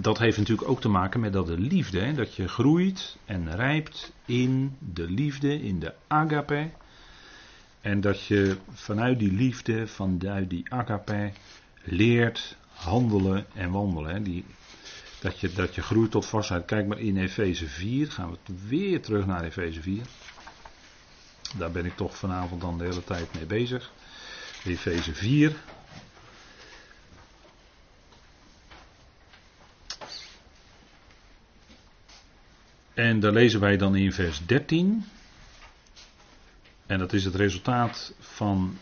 dat 0.00 0.18
heeft 0.18 0.38
natuurlijk 0.38 0.68
ook 0.68 0.80
te 0.80 0.88
maken 0.88 1.20
met 1.20 1.32
dat 1.32 1.46
de 1.46 1.58
liefde, 1.58 2.00
hè, 2.00 2.12
dat 2.12 2.34
je 2.34 2.48
groeit 2.48 3.16
en 3.24 3.56
rijpt 3.56 4.12
in 4.24 4.76
de 4.78 5.10
liefde, 5.10 5.62
in 5.62 5.78
de 5.78 5.94
agape. 6.06 6.70
En 7.80 8.00
dat 8.00 8.24
je 8.24 8.56
vanuit 8.72 9.18
die 9.18 9.32
liefde, 9.32 9.86
vanuit 9.86 10.50
die 10.50 10.72
agape, 10.72 11.32
leert 11.82 12.56
handelen 12.72 13.46
en 13.54 13.70
wandelen. 13.70 14.22
Die, 14.22 14.44
dat, 15.20 15.40
je, 15.40 15.52
dat 15.52 15.74
je 15.74 15.82
groeit 15.82 16.10
tot 16.10 16.26
vastheid. 16.26 16.64
Kijk 16.64 16.86
maar 16.86 16.98
in 17.00 17.16
Efeze 17.16 17.66
4, 17.66 18.10
gaan 18.10 18.30
we 18.30 18.54
weer 18.68 19.02
terug 19.02 19.26
naar 19.26 19.44
Efeze 19.44 19.82
4. 19.82 20.02
Daar 21.56 21.70
ben 21.70 21.84
ik 21.84 21.96
toch 21.96 22.16
vanavond 22.16 22.60
dan 22.60 22.78
de 22.78 22.84
hele 22.84 23.04
tijd 23.04 23.34
mee 23.34 23.46
bezig. 23.46 23.92
Efeze 24.64 25.14
4. 25.14 25.56
En 32.94 33.20
daar 33.20 33.32
lezen 33.32 33.60
wij 33.60 33.76
dan 33.76 33.96
in 33.96 34.12
vers 34.12 34.46
13. 34.46 35.04
En 36.90 36.98
dat 36.98 37.12
is 37.12 37.24
het 37.24 37.34
resultaat 37.34 38.14
van. 38.18 38.78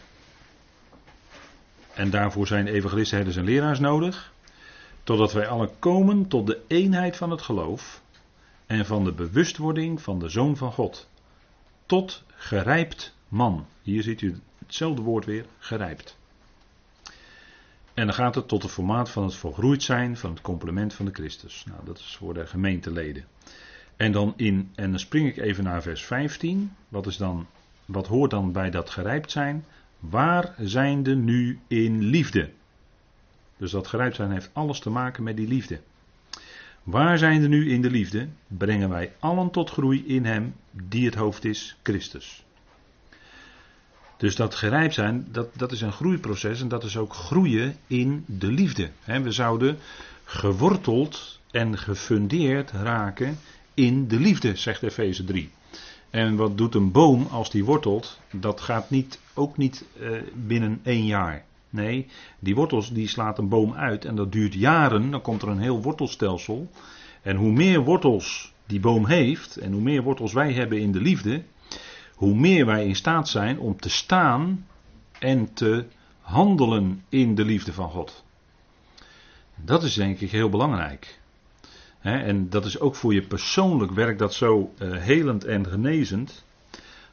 En 1.95 2.11
daarvoor 2.11 2.47
zijn 2.47 2.67
evangelisten, 2.67 3.17
herders 3.17 3.37
en 3.37 3.45
leraars 3.45 3.79
nodig. 3.79 4.33
Totdat 5.03 5.33
wij 5.33 5.49
alle 5.49 5.71
komen 5.79 6.29
tot 6.29 6.47
de 6.47 6.61
eenheid 6.67 7.17
van 7.17 7.31
het 7.31 7.43
geloof. 7.43 8.03
En 8.67 8.87
van 8.87 9.05
de 9.05 9.13
bewustwording 9.13 10.03
van 10.03 10.19
de 10.19 10.29
Zoon 10.29 10.57
van 10.57 10.73
God. 10.73 11.09
Tot 11.87 12.23
gerijpt 12.35 13.15
man. 13.29 13.67
Hier 13.83 14.03
ziet 14.03 14.21
u 14.21 14.41
hetzelfde 14.59 15.03
woord 15.03 15.25
weer, 15.25 15.47
gerijpt. 15.59 16.19
En 17.95 18.07
dan 18.07 18.15
gaat 18.15 18.35
het 18.35 18.49
tot 18.49 18.63
het 18.63 18.73
formaat 18.73 19.11
van 19.11 19.25
het 19.25 19.35
volgroeid 19.35 19.83
zijn 19.83 20.17
van 20.17 20.31
het 20.31 20.41
complement 20.41 20.95
van 20.95 21.05
de 21.05 21.13
Christus. 21.13 21.65
Nou, 21.67 21.85
dat 21.85 21.99
is 21.99 22.17
voor 22.17 22.35
de 22.35 22.47
gemeenteleden. 22.47 23.25
En 23.97 24.13
dan, 24.13 24.33
in, 24.37 24.71
en 24.75 24.91
dan 24.91 25.01
spring 25.01 25.29
ik 25.29 25.37
even 25.37 25.65
naar 25.65 25.83
vers 25.83 26.05
15. 26.05 26.73
Wat, 26.89 27.07
is 27.07 27.17
dan, 27.17 27.47
wat 27.89 28.07
hoort 28.07 28.31
dan 28.31 28.53
bij 28.53 28.71
dat 28.71 28.91
gerijpt 28.91 29.31
zijn? 29.31 29.65
Waar 29.99 30.55
zijn 30.59 31.03
de 31.03 31.15
nu 31.15 31.59
in 31.67 32.03
liefde? 32.03 32.51
Dus 33.57 33.71
dat 33.71 33.87
gerijpt 33.87 34.17
zijn 34.17 34.31
heeft 34.31 34.51
alles 34.53 34.81
te 34.81 34.91
maken 34.91 35.23
met 35.23 35.37
die 35.37 35.49
liefde. 35.49 35.81
Waar 36.83 37.19
zijn 37.19 37.41
de 37.41 37.49
nu 37.49 37.71
in 37.71 37.83
de 37.83 37.91
liefde? 37.91 38.29
Brengen 38.47 38.89
wij 38.89 39.13
allen 39.19 39.51
tot 39.51 39.71
groei 39.71 40.07
in 40.07 40.25
Hem, 40.25 40.55
die 40.71 41.05
het 41.05 41.15
hoofd 41.15 41.45
is, 41.45 41.77
Christus. 41.83 42.45
Dus 44.17 44.37
dat 44.37 44.55
gerijpt 44.55 44.95
zijn, 44.95 45.27
dat, 45.31 45.49
dat 45.57 45.73
is 45.73 45.81
een 45.81 45.93
groeiproces 45.93 46.61
en 46.61 46.69
dat 46.69 46.85
is 46.85 46.97
ook 46.97 47.15
groeien 47.15 47.77
in 47.87 48.25
de 48.27 48.53
liefde. 48.53 48.91
we 49.05 49.33
zouden 49.33 49.79
geworteld 50.25 51.41
en 51.51 51.79
gefundeerd 51.79 52.71
raken 52.71 53.39
in 53.75 54.09
de 54.09 54.19
liefde, 54.19 54.57
zegt 54.57 54.83
Efeze 54.83 55.25
3. 55.25 55.51
En 56.11 56.37
wat 56.37 56.59
doet 56.59 56.75
een 56.75 56.93
boom 56.93 57.27
als 57.31 57.51
die 57.51 57.65
wortelt? 57.65 58.21
Dat 58.31 58.61
gaat 58.61 58.91
niet, 58.91 59.21
ook 59.35 59.57
niet 59.57 59.85
uh, 60.01 60.23
binnen 60.35 60.81
één 60.83 61.07
jaar. 61.07 61.45
Nee, 61.71 62.07
die 62.39 62.55
wortels 62.55 62.93
die 62.93 63.09
slaat 63.09 63.39
een 63.39 63.49
boom 63.49 63.75
uit 63.75 64.05
en 64.05 64.17
dat 64.17 64.33
duurt 64.33 64.55
jaren. 64.55 65.11
Dan 65.11 65.21
komt 65.21 65.43
er 65.43 65.49
een 65.49 65.59
heel 65.59 65.83
wortelstelsel. 65.83 66.71
En 67.23 67.37
hoe 67.37 67.53
meer 67.53 67.81
wortels 67.81 68.53
die 68.67 68.81
boom 68.81 69.07
heeft 69.07 69.57
en 69.57 69.73
hoe 69.73 69.83
meer 69.83 70.03
wortels 70.03 70.33
wij 70.33 70.53
hebben 70.53 70.81
in 70.81 70.93
de 70.93 71.01
liefde, 71.01 71.43
hoe 72.15 72.35
meer 72.35 72.67
wij 72.67 72.87
in 72.87 72.97
staat 72.97 73.29
zijn 73.29 73.59
om 73.59 73.81
te 73.81 73.91
staan 73.91 74.67
en 75.19 75.55
te 75.55 75.85
handelen 76.21 77.05
in 77.09 77.35
de 77.35 77.45
liefde 77.45 77.73
van 77.73 77.91
God. 77.91 78.25
Dat 79.57 79.83
is 79.83 79.95
denk 79.95 80.21
ik 80.21 80.31
heel 80.31 80.49
belangrijk. 80.49 81.21
En 82.01 82.51
dat 82.51 82.65
is 82.65 82.81
ook 82.81 82.95
voor 82.95 83.15
je 83.15 83.23
persoonlijk 83.23 83.93
werk 83.93 84.19
dat 84.19 84.35
zo 84.35 84.75
uh, 84.79 84.97
helend 84.97 85.45
en 85.45 85.67
genezend. 85.67 86.45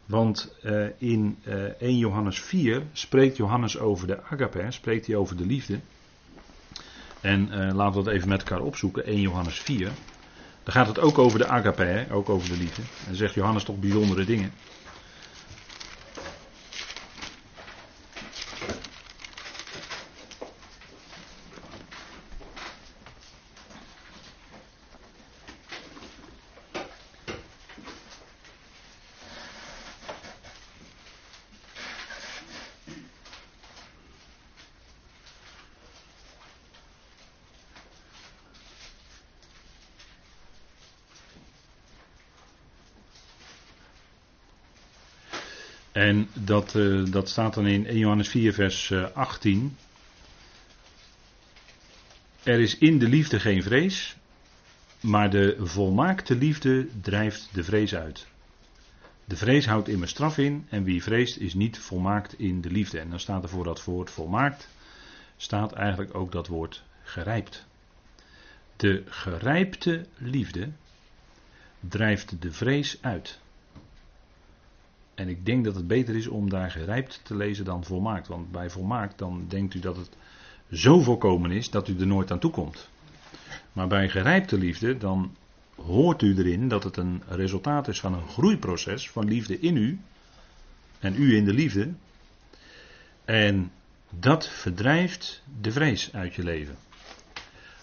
Want 0.05 0.55
uh, 0.63 0.85
in 0.97 1.37
uh, 1.47 1.65
eh, 1.65 1.71
1 1.79 1.97
Johannes 1.97 2.41
4 2.41 2.81
spreekt 2.93 3.37
Johannes 3.37 3.77
over 3.79 4.07
de 4.07 4.23
agape, 4.23 4.65
spreekt 4.69 5.07
hij 5.07 5.15
over 5.15 5.37
de 5.37 5.45
liefde. 5.45 5.79
En 7.21 7.73
laten 7.73 7.99
we 7.99 8.05
dat 8.05 8.13
even 8.13 8.29
met 8.29 8.39
elkaar 8.39 8.61
opzoeken, 8.61 9.05
1 9.05 9.21
Johannes 9.21 9.59
4. 9.59 9.91
Dan 10.63 10.73
gaat 10.73 10.87
het 10.87 10.99
ook 10.99 11.17
over 11.17 11.39
de 11.39 11.47
agape, 11.47 12.05
ook 12.11 12.29
over 12.29 12.49
de 12.49 12.57
liefde. 12.57 12.81
En 13.07 13.15
zegt 13.15 13.33
Johannes 13.33 13.63
toch 13.63 13.79
bijzondere 13.79 14.25
dingen. 14.25 14.51
En 45.95 46.29
dat, 46.33 46.73
uh, 46.75 47.11
dat 47.11 47.29
staat 47.29 47.53
dan 47.53 47.67
in 47.67 47.85
1 47.85 47.97
Johannes 47.97 48.29
4, 48.29 48.53
vers 48.53 48.93
18. 49.13 49.77
Eh, 52.43 52.53
er 52.53 52.59
is 52.59 52.77
in 52.77 52.99
de 52.99 53.07
liefde 53.07 53.39
geen 53.39 53.63
vrees, 53.63 54.15
maar 54.99 55.29
de 55.29 55.55
volmaakte 55.59 56.35
liefde 56.35 56.87
drijft 57.01 57.49
de 57.53 57.63
vrees 57.63 57.95
uit. 57.95 58.27
De 59.25 59.35
vrees 59.35 59.65
houdt 59.65 59.87
immers 59.87 60.11
straf 60.11 60.37
in 60.37 60.65
en 60.69 60.83
wie 60.83 61.03
vreest 61.03 61.37
is 61.37 61.53
niet 61.53 61.77
volmaakt 61.77 62.39
in 62.39 62.61
de 62.61 62.69
liefde. 62.69 62.99
En 62.99 63.09
dan 63.09 63.19
staat 63.19 63.43
er 63.43 63.49
voor 63.49 63.63
dat 63.63 63.83
woord 63.83 64.09
volmaakt, 64.09 64.69
staat 65.37 65.73
eigenlijk 65.73 66.15
ook 66.15 66.31
dat 66.31 66.47
woord 66.47 66.83
gerijpt. 67.03 67.65
De 68.75 69.03
gerijpte 69.05 70.05
liefde 70.17 70.69
drijft 71.79 72.41
de 72.41 72.51
vrees 72.51 72.97
uit. 73.01 73.39
En 75.15 75.29
ik 75.29 75.45
denk 75.45 75.65
dat 75.65 75.75
het 75.75 75.87
beter 75.87 76.15
is 76.15 76.27
om 76.27 76.49
daar 76.49 76.71
gerijpt 76.71 77.19
te 77.23 77.35
lezen 77.35 77.65
dan 77.65 77.83
volmaakt. 77.83 78.27
Want 78.27 78.51
bij 78.51 78.69
volmaakt 78.69 79.17
dan 79.17 79.45
denkt 79.47 79.73
u 79.73 79.79
dat 79.79 79.97
het 79.97 80.09
zo 80.71 81.01
volkomen 81.01 81.51
is 81.51 81.69
dat 81.69 81.87
u 81.87 81.99
er 81.99 82.07
nooit 82.07 82.31
aan 82.31 82.39
toe 82.39 82.51
komt. 82.51 82.89
Maar 83.73 83.87
bij 83.87 84.09
gerijpte 84.09 84.57
liefde 84.57 84.97
dan 84.97 85.35
hoort 85.75 86.21
u 86.21 86.37
erin 86.37 86.67
dat 86.67 86.83
het 86.83 86.97
een 86.97 87.21
resultaat 87.27 87.87
is 87.87 87.99
van 87.99 88.13
een 88.13 88.27
groeiproces 88.27 89.09
van 89.09 89.27
liefde 89.27 89.59
in 89.59 89.77
u 89.77 89.99
en 90.99 91.15
u 91.21 91.35
in 91.35 91.45
de 91.45 91.53
liefde. 91.53 91.93
En 93.25 93.71
dat 94.09 94.49
verdrijft 94.49 95.43
de 95.61 95.71
vrees 95.71 96.13
uit 96.13 96.33
je 96.33 96.43
leven. 96.43 96.75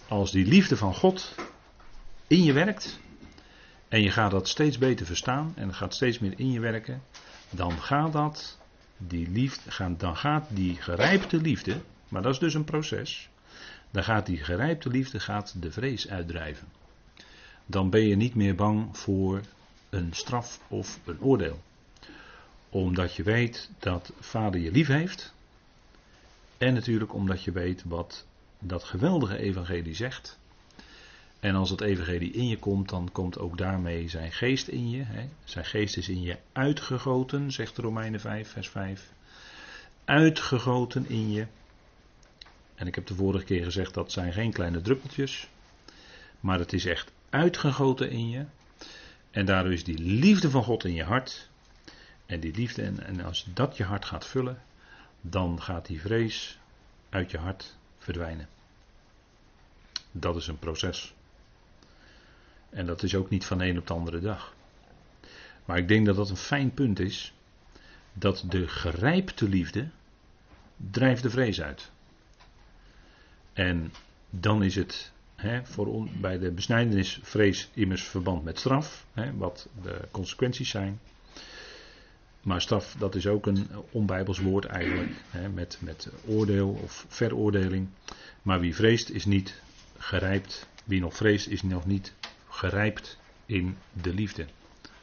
Als 0.08 0.32
die 0.32 0.46
liefde 0.46 0.76
van 0.76 0.94
God 0.94 1.34
in 2.26 2.44
je 2.44 2.52
werkt 2.52 3.00
en 3.92 4.02
je 4.02 4.11
gaat 4.11 4.30
dat 4.30 4.49
steeds 4.49 4.78
beter 4.78 5.06
verstaan 5.06 5.52
en 5.56 5.66
het 5.66 5.76
gaat 5.76 5.94
steeds 5.94 6.18
meer 6.18 6.32
in 6.37 6.50
je 6.50 6.61
werken, 6.61 7.02
dan 7.50 7.72
gaat 7.72 8.12
dat, 8.12 8.58
die 8.96 9.30
liefde, 9.30 9.96
dan 9.96 10.16
gaat 10.16 10.46
die 10.49 10.75
gerijpte 10.75 11.37
liefde, 11.37 11.80
maar 12.08 12.22
dat 12.22 12.32
is 12.32 12.38
dus 12.38 12.54
een 12.54 12.64
proces, 12.64 13.28
dan 13.90 14.04
gaat 14.04 14.26
die 14.26 14.44
gerijpte 14.44 14.88
liefde 14.88 15.20
gaat 15.20 15.62
de 15.62 15.72
vrees 15.72 16.08
uitdrijven. 16.08 16.68
Dan 17.66 17.90
ben 17.90 18.00
je 18.00 18.16
niet 18.16 18.34
meer 18.34 18.54
bang 18.54 18.99
voor 18.99 19.40
een 19.90 20.08
straf 20.12 20.61
of 20.68 21.00
een 21.04 21.20
oordeel. 21.20 21.62
Omdat 22.68 23.14
je 23.14 23.22
weet 23.22 23.70
dat 23.78 24.12
vader 24.20 24.61
je 24.61 24.70
lief 24.70 24.87
heeft. 24.87 25.34
En 26.58 26.75
natuurlijk 26.75 27.14
omdat 27.14 27.44
je 27.44 27.52
weet 27.52 27.82
wat 27.84 28.26
dat 28.58 28.84
geweldige 28.84 29.38
evangelie 29.38 29.94
zegt. 29.94 30.38
En 31.42 31.54
als 31.54 31.70
het 31.70 31.80
evangelie 31.80 32.32
in 32.32 32.49
je 32.49 32.58
komt, 32.58 32.88
dan 32.88 33.08
komt 33.12 33.38
ook 33.38 33.58
daarmee 33.58 34.08
zijn 34.08 34.32
geest 34.32 34.68
in 34.68 34.90
je. 34.90 35.02
Hè. 35.04 35.28
Zijn 35.44 35.64
geest 35.64 35.96
is 35.96 36.08
in 36.08 36.22
je 36.22 36.37
uitgegoten, 36.52 37.52
zegt 37.52 37.78
Romeinen 37.78 38.20
5, 38.20 38.49
vers 38.49 38.68
5. 38.68 39.12
Uitgegoten 40.04 41.08
in 41.08 41.32
je. 41.32 41.46
En 42.75 42.87
ik 42.87 42.94
heb 42.94 43.06
de 43.06 43.14
vorige 43.14 43.44
keer 43.44 43.64
gezegd 43.64 43.94
dat 43.94 44.12
zijn 44.12 44.32
geen 44.32 44.52
kleine 44.52 44.80
druppeltjes. 44.80 45.49
Maar 46.40 46.58
het 46.58 46.72
is 46.72 46.87
echt 46.87 47.12
uitgegoten 47.30 48.11
in 48.11 48.28
je. 48.28 48.44
En 49.30 49.46
daardoor 49.46 49.72
is 49.72 49.84
die 49.84 49.99
liefde 49.99 50.50
van 50.50 50.64
God 50.64 50.84
in 50.84 50.94
je 50.94 51.04
hart. 51.04 51.49
En 52.26 52.40
die 52.40 52.54
liefde, 52.54 52.82
en, 52.82 53.04
en 53.06 53.20
als 53.20 53.46
dat 53.54 53.76
je 53.76 53.84
hart 53.84 54.04
gaat 54.04 54.26
vullen, 54.26 54.62
dan 55.20 55.62
gaat 55.62 55.87
die 55.87 56.00
vrees 56.00 56.58
uit 57.08 57.30
je 57.30 57.38
hart 57.38 57.76
verdwijnen. 57.99 58.49
Dat 60.12 60.37
is 60.37 60.46
een 60.46 60.58
proces. 60.58 61.14
En 62.73 62.87
dat 62.87 63.02
is 63.02 63.14
ook 63.14 63.31
niet 63.31 63.45
van 63.45 63.61
een 63.61 63.79
op 63.79 63.87
de 63.87 63.95
andere 63.95 64.21
dag. 64.21 64.55
Maar 65.64 65.79
ik 65.79 65.88
denk 65.88 66.07
dat 66.07 66.17
dat 66.17 66.31
een 66.31 66.37
fijn 66.37 66.75
punt 66.75 67.00
is. 67.00 67.35
Dat 68.12 68.45
de 68.49 68.69
gerijpte 68.69 69.49
liefde 69.49 69.88
drijft 70.91 71.23
de 71.23 71.31
vrees 71.31 71.61
uit. 71.61 71.91
En 73.52 73.93
dan 74.31 74.62
is 74.62 74.75
het 74.75 75.12
hè, 75.35 75.64
voor 75.64 76.09
bij 76.21 76.38
de 76.38 76.50
besnijdenis 76.50 77.21
vrees 77.23 77.71
immers 77.75 78.02
verband 78.02 78.45
met 78.45 78.59
straf. 78.59 79.07
Hè, 79.12 79.37
wat 79.37 79.69
de 79.83 80.00
consequenties 80.11 80.71
zijn. 80.71 81.00
Maar 82.43 82.61
straf, 82.61 82.95
dat 82.99 83.14
is 83.14 83.26
ook 83.26 83.47
een 83.47 83.67
onbijbels 83.91 84.38
woord 84.38 84.64
eigenlijk. 84.64 85.11
Hè, 85.31 85.49
met, 85.49 85.79
met 85.81 86.09
oordeel 86.26 86.69
of 86.83 87.05
veroordeling. 87.09 87.88
Maar 88.43 88.61
wie 88.61 88.75
vreest 88.75 89.09
is 89.09 89.25
niet 89.25 89.62
gerijpt. 89.99 90.69
Wie 90.85 91.00
nog 91.00 91.17
vreest 91.17 91.47
is 91.47 91.62
nog 91.62 91.87
niet 91.87 92.14
gerijpt 92.52 93.18
in 93.47 93.76
de 93.92 94.14
liefde. 94.14 94.47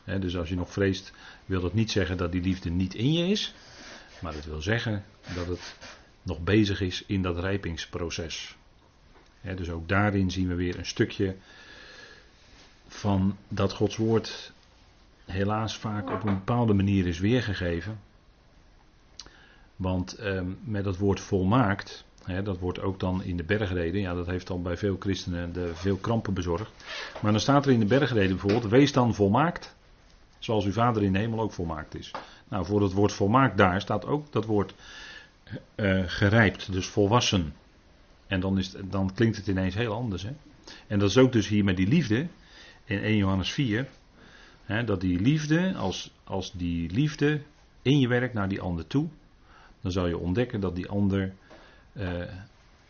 dus 0.03 0.37
als 0.37 0.49
je 0.49 0.55
nog 0.55 0.71
vreest, 0.71 1.11
wil 1.45 1.61
dat 1.61 1.73
niet 1.73 1.91
zeggen 1.91 2.17
dat 2.17 2.31
die 2.31 2.41
liefde 2.41 2.69
niet 2.69 2.93
in 2.93 3.13
je 3.13 3.27
is. 3.27 3.53
Maar 4.21 4.33
dat 4.33 4.45
wil 4.45 4.61
zeggen 4.61 5.03
dat 5.35 5.47
het 5.47 5.75
nog 6.21 6.39
bezig 6.39 6.81
is 6.81 7.03
in 7.05 7.21
dat 7.21 7.39
rijpingsproces. 7.39 8.55
dus 9.55 9.69
ook 9.69 9.87
daarin 9.87 10.31
zien 10.31 10.47
we 10.47 10.55
weer 10.55 10.77
een 10.77 10.85
stukje 10.85 11.35
van 12.87 13.37
dat 13.47 13.73
Gods 13.73 13.97
woord 13.97 14.51
helaas 15.25 15.77
vaak 15.77 16.09
op 16.09 16.23
een 16.23 16.33
bepaalde 16.33 16.73
manier 16.73 17.07
is 17.07 17.19
weergegeven. 17.19 17.99
Want 19.75 20.13
ehm, 20.13 20.51
met 20.63 20.83
dat 20.83 20.97
woord 20.97 21.19
volmaakt, 21.19 22.05
dat 22.43 22.59
wordt 22.59 22.81
ook 22.81 22.99
dan 22.99 23.23
in 23.23 23.37
de 23.37 23.43
bergreden. 23.43 24.01
Ja, 24.01 24.13
dat 24.13 24.27
heeft 24.27 24.49
al 24.49 24.61
bij 24.61 24.77
veel 24.77 24.95
christenen 24.99 25.53
de, 25.53 25.71
veel 25.73 25.97
krampen 25.97 26.33
bezorgd. 26.33 26.71
Maar 27.21 27.31
dan 27.31 27.41
staat 27.41 27.65
er 27.65 27.71
in 27.71 27.79
de 27.79 27.85
bergreden 27.85 28.29
bijvoorbeeld: 28.29 28.71
Wees 28.71 28.91
dan 28.91 29.15
volmaakt. 29.15 29.77
Zoals 30.39 30.65
uw 30.65 30.71
vader 30.71 31.03
in 31.03 31.13
de 31.13 31.19
hemel 31.19 31.39
ook 31.39 31.51
volmaakt 31.51 31.95
is. 31.95 32.11
Nou, 32.47 32.65
voor 32.65 32.81
het 32.81 32.93
woord 32.93 33.13
volmaakt 33.13 33.57
daar 33.57 33.81
staat 33.81 34.05
ook 34.05 34.31
dat 34.31 34.45
woord 34.45 34.73
uh, 35.75 36.03
gerijpt, 36.05 36.71
dus 36.71 36.87
volwassen. 36.87 37.53
En 38.27 38.39
dan, 38.39 38.57
is 38.57 38.75
dan 38.83 39.13
klinkt 39.13 39.37
het 39.37 39.47
ineens 39.47 39.75
heel 39.75 39.93
anders. 39.93 40.23
Hè? 40.23 40.31
En 40.87 40.99
dat 40.99 41.09
is 41.09 41.17
ook 41.17 41.31
dus 41.31 41.47
hier 41.47 41.63
met 41.63 41.77
die 41.77 41.87
liefde 41.87 42.27
in 42.85 42.99
1 42.99 43.17
Johannes 43.17 43.51
4. 43.51 43.87
Hè, 44.63 44.83
dat 44.83 45.01
die 45.01 45.19
liefde, 45.19 45.73
als, 45.75 46.11
als 46.23 46.51
die 46.51 46.91
liefde 46.91 47.41
in 47.81 47.99
je 47.99 48.07
werkt 48.07 48.33
naar 48.33 48.49
die 48.49 48.61
ander 48.61 48.87
toe, 48.87 49.07
dan 49.81 49.91
zal 49.91 50.07
je 50.07 50.17
ontdekken 50.17 50.59
dat 50.59 50.75
die 50.75 50.89
ander 50.89 51.33
uh, 51.99 52.23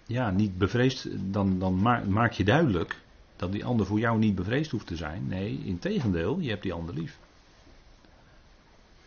ja, 0.06 0.32
niet 0.32 0.58
bevreesd, 0.58 1.08
dan, 1.32 1.60
dan 1.60 1.82
maak 2.12 2.32
je 2.32 2.44
duidelijk 2.44 3.02
dat 3.36 3.52
die 3.52 3.66
ander 3.66 3.86
voor 3.86 4.00
jou 4.00 4.18
niet 4.18 4.36
bevreesd 4.36 4.72
hoeft 4.72 4.88
te 4.88 4.96
zijn. 4.96 5.28
Nee, 5.28 5.62
in 5.66 5.80
tegendeel, 5.80 6.40
je 6.40 6.50
hebt 6.50 6.64
die 6.64 6.74
ander 6.74 6.94
lief. 6.94 7.18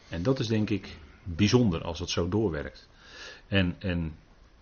En 0.09 0.23
dat 0.23 0.38
is 0.38 0.47
denk 0.47 0.71
ik 0.71 0.97
bijzonder 1.23 1.85
als 1.85 1.99
het 1.99 2.11
zo 2.11 2.28
doorwerkt. 2.28 2.88
En, 3.49 3.76
en 3.78 4.14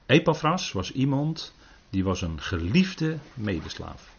Epaphras 0.06 0.72
was 0.72 0.92
iemand 0.92 1.54
die 1.90 2.04
was 2.04 2.22
een 2.22 2.40
geliefde 2.40 3.18
medeslaaf. 3.34 4.14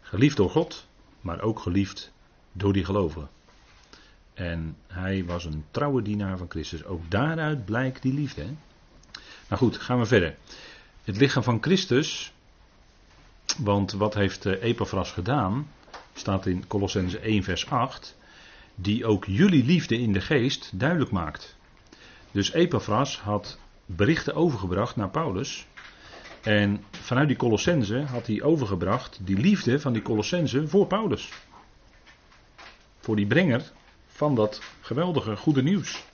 Geliefd 0.00 0.36
door 0.36 0.50
God, 0.50 0.86
maar 1.20 1.40
ook 1.40 1.58
geliefd 1.58 2.12
door 2.52 2.72
die 2.72 2.84
gelovigen. 2.84 3.28
En 4.34 4.76
hij 4.86 5.24
was 5.24 5.44
een 5.44 5.64
trouwe 5.70 6.02
dienaar 6.02 6.38
van 6.38 6.50
Christus. 6.50 6.84
Ook 6.84 7.10
daaruit 7.10 7.64
blijkt 7.64 8.02
die 8.02 8.14
liefde. 8.14 8.42
Hè? 8.42 8.54
Nou 9.52 9.64
goed, 9.64 9.78
gaan 9.78 9.98
we 9.98 10.06
verder. 10.06 10.36
Het 11.04 11.16
lichaam 11.16 11.42
van 11.42 11.58
Christus, 11.60 12.32
want 13.58 13.92
wat 13.92 14.14
heeft 14.14 14.46
eh, 14.46 14.62
Epaphras 14.62 15.10
gedaan, 15.10 15.70
staat 16.14 16.46
in 16.46 16.66
Colossense 16.66 17.18
1 17.18 17.42
vers 17.42 17.66
8, 17.66 18.16
die 18.74 19.06
ook 19.06 19.24
jullie 19.24 19.64
liefde 19.64 19.98
in 19.98 20.12
de 20.12 20.20
geest 20.20 20.70
duidelijk 20.74 21.10
maakt. 21.10 21.56
Dus 22.30 22.52
Epaphras 22.52 23.20
had 23.20 23.58
berichten 23.86 24.34
overgebracht 24.34 24.96
naar 24.96 25.10
Paulus. 25.10 25.66
En 26.42 26.84
vanuit 26.90 27.28
die 27.28 27.36
Colossense 27.36 28.00
had 28.00 28.26
hij 28.26 28.42
overgebracht 28.42 29.18
die 29.22 29.36
liefde 29.36 29.80
van 29.80 29.92
die 29.92 30.02
Colossense 30.02 30.68
voor 30.68 30.86
Paulus. 30.86 31.28
Voor 33.00 33.16
die 33.16 33.26
brenger 33.26 33.72
van 34.06 34.34
dat 34.34 34.62
geweldige 34.80 35.36
goede 35.36 35.62
nieuws. 35.62 36.04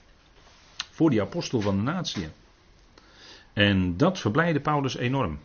Voor 0.91 1.09
die 1.09 1.21
apostel 1.21 1.61
van 1.61 1.75
de 1.75 1.83
natie. 1.83 2.27
En 3.59 3.97
dat 3.97 4.19
verblijde 4.19 4.59
Paulus 4.59 4.97
enorm. 4.97 5.39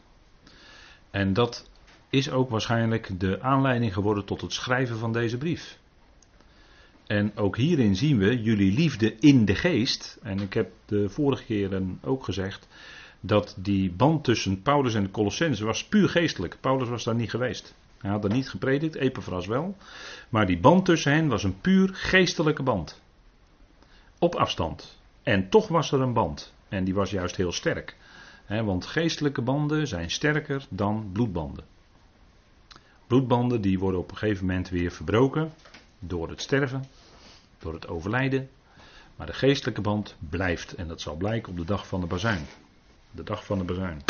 En 1.11 1.33
dat 1.33 1.71
is 2.11 2.31
ook 2.31 2.51
waarschijnlijk 2.51 3.21
de 3.21 3.43
aanleiding 3.43 3.93
geworden 3.93 4.25
tot 4.25 4.41
het 4.41 4.53
schrijven 4.53 4.99
van 4.99 5.13
deze 5.13 5.39
brief. 5.39 5.79
En 7.07 7.37
ook 7.37 7.57
hierin 7.57 7.97
zien 7.97 8.19
we 8.19 8.43
jullie 8.43 8.73
liefde 8.73 9.15
in 9.19 9.45
de 9.45 9.55
geest. 9.55 10.19
En 10.23 10.41
ik 10.41 10.53
heb 10.53 10.73
de 10.85 11.09
vorige 11.09 11.45
keren 11.45 11.99
ook 12.03 12.25
gezegd 12.25 12.69
dat 13.21 13.55
die 13.59 13.91
band 13.91 14.25
tussen 14.25 14.63
Paulus 14.63 14.95
en 14.95 15.03
de 15.03 15.11
Colossense 15.11 15.65
was 15.65 15.85
puur 15.85 16.09
geestelijk. 16.09 16.57
Paulus 16.61 16.89
was 16.89 17.05
daar 17.05 17.15
niet 17.15 17.31
geweest. 17.31 17.75
Hij 17.99 18.11
had 18.11 18.25
er 18.25 18.33
niet 18.33 18.51
gepredikt, 18.51 18.95
Epaphras 18.95 19.47
wel. 19.47 19.77
Maar 20.29 20.47
die 20.47 20.59
band 20.59 20.85
tussen 20.85 21.13
hen 21.13 21.29
was 21.29 21.45
een 21.45 21.61
puur 21.61 21.91
geestelijke 21.93 22.63
band. 22.63 23.01
Op 24.19 24.35
afstand. 24.35 24.99
En 25.23 25.49
toch 25.49 25.69
was 25.69 25.93
er 25.93 26.01
een 26.01 26.13
band. 26.13 26.54
En 26.69 26.85
die 26.85 26.95
was 26.95 27.11
juist 27.11 27.37
heel 27.37 27.53
sterk. 27.53 27.97
want 28.49 28.87
geestelijke 28.87 29.43
banden 29.43 29.87
zijn 29.87 30.11
sterker 30.11 30.67
dan 30.71 31.11
bloedbanden. 31.13 31.65
Bloedbanden 33.07 33.61
die 33.61 33.79
worden 33.79 34.01
op 34.01 34.11
een 34.11 34.17
gegeven 34.17 34.47
moment 34.47 34.69
weer 34.69 34.91
verbroken 34.91 35.53
door 35.99 36.29
het 36.29 36.41
sterven, 36.41 36.85
door 37.59 37.73
het 37.73 37.89
overlijden. 37.89 38.49
Maar 39.17 39.27
de 39.27 39.33
geestelijke 39.33 39.81
band 39.81 40.17
blijft 40.31 40.75
en 40.75 40.89
dat 40.89 41.01
zal 41.01 41.17
blijken 41.17 41.51
op 41.51 41.59
de 41.59 41.65
dag 41.65 41.87
van 41.87 42.01
de 42.01 42.07
bazuin. 42.07 42.45
De 43.11 43.23
dag 43.23 43.45
van 43.45 43.59
de 43.59 43.65
bazuin. 43.65 44.03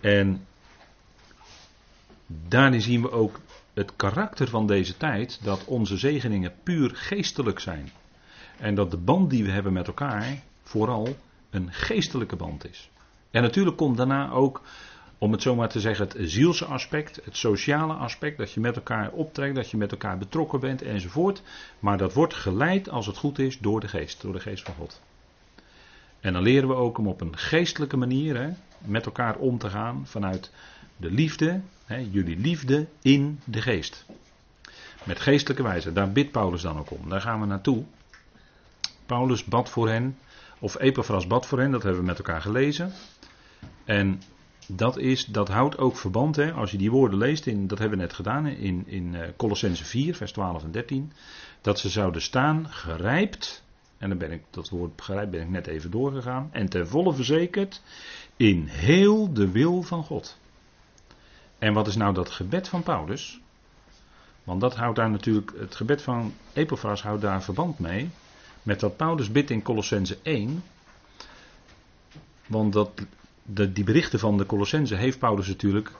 En 0.00 0.46
daarin 2.26 2.82
zien 2.82 3.02
we 3.02 3.10
ook 3.10 3.40
het 3.74 3.96
karakter 3.96 4.48
van 4.48 4.66
deze 4.66 4.96
tijd, 4.96 5.44
dat 5.44 5.64
onze 5.64 5.96
zegeningen 5.96 6.54
puur 6.62 6.90
geestelijk 6.94 7.58
zijn. 7.58 7.90
En 8.58 8.74
dat 8.74 8.90
de 8.90 8.96
band 8.96 9.30
die 9.30 9.44
we 9.44 9.50
hebben 9.50 9.72
met 9.72 9.86
elkaar 9.86 10.42
vooral 10.62 11.16
een 11.50 11.72
geestelijke 11.72 12.36
band 12.36 12.70
is. 12.70 12.90
En 13.30 13.42
natuurlijk 13.42 13.76
komt 13.76 13.96
daarna 13.96 14.30
ook 14.30 14.62
om 15.18 15.32
het 15.32 15.42
zomaar 15.42 15.68
te 15.68 15.80
zeggen, 15.80 16.08
het 16.08 16.30
zielse 16.30 16.64
aspect, 16.64 17.20
het 17.24 17.36
sociale 17.36 17.92
aspect, 17.92 18.38
dat 18.38 18.52
je 18.52 18.60
met 18.60 18.76
elkaar 18.76 19.10
optrekt, 19.10 19.54
dat 19.54 19.70
je 19.70 19.76
met 19.76 19.90
elkaar 19.90 20.18
betrokken 20.18 20.60
bent 20.60 20.82
enzovoort. 20.82 21.42
Maar 21.78 21.98
dat 21.98 22.12
wordt 22.12 22.34
geleid, 22.34 22.90
als 22.90 23.06
het 23.06 23.16
goed 23.16 23.38
is, 23.38 23.58
door 23.58 23.80
de 23.80 23.88
geest, 23.88 24.22
door 24.22 24.32
de 24.32 24.40
geest 24.40 24.64
van 24.64 24.74
God. 24.74 25.00
En 26.20 26.32
dan 26.32 26.42
leren 26.42 26.68
we 26.68 26.74
ook 26.74 26.98
om 26.98 27.06
op 27.06 27.20
een 27.20 27.36
geestelijke 27.36 27.96
manier 27.96 28.36
hè, 28.36 28.50
met 28.78 29.06
elkaar 29.06 29.36
om 29.36 29.58
te 29.58 29.70
gaan 29.70 30.06
vanuit 30.06 30.50
de 30.96 31.10
liefde, 31.10 31.60
hè, 31.84 32.06
jullie 32.10 32.38
liefde 32.38 32.86
in 33.02 33.40
de 33.44 33.62
geest. 33.62 34.04
Met 35.04 35.20
geestelijke 35.20 35.62
wijze, 35.62 35.92
daar 35.92 36.12
bidt 36.12 36.30
Paulus 36.30 36.62
dan 36.62 36.78
ook 36.78 36.90
om. 36.90 37.08
Daar 37.08 37.20
gaan 37.20 37.40
we 37.40 37.46
naartoe. 37.46 37.84
Paulus 39.06 39.44
bad 39.44 39.68
voor 39.68 39.88
hen, 39.88 40.18
of 40.60 40.78
Epaphras 40.78 41.26
bad 41.26 41.46
voor 41.46 41.58
hen, 41.58 41.70
dat 41.70 41.82
hebben 41.82 42.00
we 42.00 42.06
met 42.06 42.18
elkaar 42.18 42.40
gelezen. 42.40 42.92
En 43.84 44.20
dat, 44.66 44.98
is, 44.98 45.24
dat 45.24 45.48
houdt 45.48 45.78
ook 45.78 45.96
verband, 45.96 46.36
hè, 46.36 46.52
als 46.52 46.70
je 46.70 46.78
die 46.78 46.90
woorden 46.90 47.18
leest, 47.18 47.46
in, 47.46 47.66
dat 47.66 47.78
hebben 47.78 47.98
we 47.98 48.04
net 48.04 48.14
gedaan 48.14 48.46
in, 48.46 48.82
in 48.86 49.14
uh, 49.14 49.22
Colossense 49.36 49.84
4, 49.84 50.14
vers 50.14 50.32
12 50.32 50.64
en 50.64 50.70
13, 50.70 51.12
dat 51.60 51.78
ze 51.78 51.88
zouden 51.88 52.22
staan 52.22 52.68
gerijpt, 52.68 53.64
en 53.98 54.08
dan 54.08 54.18
ben 54.18 54.32
ik, 54.32 54.42
dat 54.50 54.68
woord 54.68 55.02
gerijpt 55.02 55.30
ben 55.30 55.40
ik 55.40 55.48
net 55.48 55.66
even 55.66 55.90
doorgegaan, 55.90 56.48
en 56.52 56.68
ten 56.68 56.88
volle 56.88 57.12
verzekerd 57.12 57.82
in 58.36 58.66
heel 58.66 59.32
de 59.32 59.50
wil 59.50 59.82
van 59.82 60.04
God. 60.04 60.38
En 61.58 61.72
wat 61.72 61.86
is 61.86 61.96
nou 61.96 62.14
dat 62.14 62.30
gebed 62.30 62.68
van 62.68 62.82
Paulus? 62.82 63.40
Want 64.44 64.60
dat 64.60 64.76
houdt 64.76 64.96
daar 64.96 65.10
natuurlijk, 65.10 65.52
het 65.58 65.74
gebed 65.74 66.02
van 66.02 66.34
Epaphras 66.52 67.02
houdt 67.02 67.22
daar 67.22 67.42
verband 67.42 67.78
mee, 67.78 68.10
met 68.62 68.80
wat 68.80 68.96
Paulus 68.96 69.32
bidt 69.32 69.50
in 69.50 69.62
Colossense 69.62 70.18
1, 70.22 70.62
want 72.46 72.72
dat 72.72 72.90
de, 73.42 73.72
die 73.72 73.84
berichten 73.84 74.18
van 74.18 74.36
de 74.36 74.46
Colossense 74.46 74.94
heeft 74.94 75.18
Paulus 75.18 75.46
natuurlijk 75.46 75.92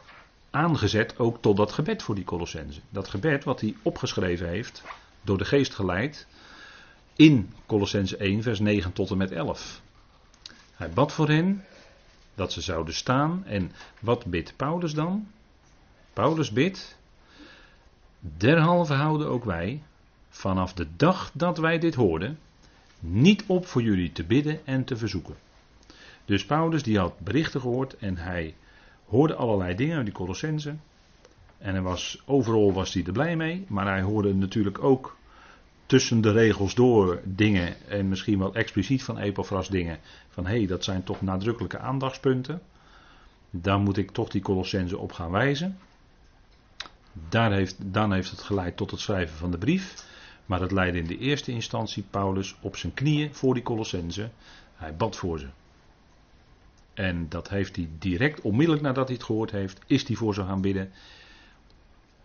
aangezet 0.51 1.19
ook 1.19 1.39
tot 1.41 1.57
dat 1.57 1.73
gebed 1.73 2.03
voor 2.03 2.15
die 2.15 2.25
Colossense. 2.25 2.81
Dat 2.91 3.09
gebed 3.09 3.45
wat 3.45 3.61
hij 3.61 3.75
opgeschreven 3.83 4.49
heeft, 4.49 4.83
door 5.23 5.39
de 5.39 5.45
geest 5.45 5.75
geleid, 5.75 6.27
in 7.17 7.53
Colossense 7.67 8.17
1, 8.17 8.43
vers 8.43 8.61
9 8.61 8.93
tot 8.93 9.11
en 9.11 9.17
met 9.17 9.33
11. 9.33 9.81
Hij 10.75 10.91
bad 10.91 11.13
voor 11.13 11.29
hen 11.29 11.65
dat 12.35 12.53
ze 12.53 12.61
zouden 12.61 12.95
staan. 12.95 13.43
En 13.47 13.73
wat 14.01 14.25
bidt 14.25 14.57
Paulus 14.57 14.95
dan? 14.95 15.29
Paulus 16.13 16.51
bidt, 16.51 16.99
derhalve 18.19 18.95
houden 18.95 19.29
ook 19.29 19.45
wij, 19.45 19.83
vanaf 20.29 20.73
de 20.73 20.87
dag 20.97 21.31
dat 21.35 21.59
wij 21.59 21.79
dit 21.79 21.95
hoorden, 21.95 22.39
niet 23.01 23.45
op 23.47 23.67
voor 23.67 23.83
jullie 23.83 24.13
te 24.13 24.25
bidden 24.25 24.67
en 24.67 24.85
te 24.85 24.97
verzoeken. 24.97 25.35
Dus 26.25 26.45
Paulus 26.45 26.83
die 26.83 26.99
had 26.99 27.19
berichten 27.19 27.61
gehoord 27.61 27.97
en 27.97 28.17
hij 28.17 28.55
hoorde 29.05 29.35
allerlei 29.35 29.75
dingen 29.75 30.05
die 30.05 30.15
Colossense. 30.15 30.75
En 31.59 31.83
was, 31.83 32.23
overal 32.27 32.73
was 32.73 32.95
hij 32.95 33.05
er 33.05 33.13
blij 33.13 33.37
mee, 33.37 33.65
maar 33.69 33.87
hij 33.87 34.03
hoorde 34.03 34.35
natuurlijk 34.35 34.83
ook 34.83 35.17
tussen 35.87 36.21
de 36.21 36.33
regels 36.33 36.75
door 36.75 37.21
dingen 37.25 37.89
en 37.89 38.09
misschien 38.09 38.39
wel 38.39 38.55
expliciet 38.55 39.03
van 39.03 39.19
Epaphras 39.19 39.69
dingen. 39.69 39.99
Van 40.29 40.47
hé, 40.47 40.57
hey, 40.57 40.67
dat 40.67 40.85
zijn 40.85 41.05
toch 41.05 41.21
nadrukkelijke 41.21 41.79
aandachtspunten. 41.79 42.63
Daar 43.51 43.79
moet 43.79 43.97
ik 43.97 44.11
toch 44.11 44.29
die 44.29 44.43
Colossense 44.43 44.99
op 44.99 45.13
gaan 45.13 45.31
wijzen. 45.31 45.79
Daar 47.29 47.53
heeft, 47.53 47.77
dan 47.79 48.13
heeft 48.13 48.31
het 48.31 48.43
geleid 48.43 48.77
tot 48.77 48.91
het 48.91 49.01
schrijven 49.01 49.37
van 49.37 49.51
de 49.51 49.59
brief. 49.59 50.09
Maar 50.51 50.61
het 50.61 50.73
leidde 50.73 50.99
in 50.99 51.07
de 51.07 51.19
eerste 51.19 51.53
instantie 51.53 52.05
Paulus 52.11 52.57
op 52.61 52.77
zijn 52.77 52.95
knieën 52.95 53.35
voor 53.35 53.55
die 53.55 53.63
Colossense. 53.63 54.31
Hij 54.75 54.97
bad 54.97 55.17
voor 55.17 55.39
ze. 55.39 55.47
En 56.95 57.29
dat 57.29 57.49
heeft 57.49 57.77
hij 57.77 57.89
direct, 57.99 58.41
onmiddellijk 58.41 58.83
nadat 58.83 59.07
hij 59.07 59.17
het 59.17 59.25
gehoord 59.25 59.51
heeft, 59.51 59.81
is 59.87 60.07
hij 60.07 60.17
voor 60.17 60.35
ze 60.35 60.45
gaan 60.45 60.61
bidden. 60.61 60.91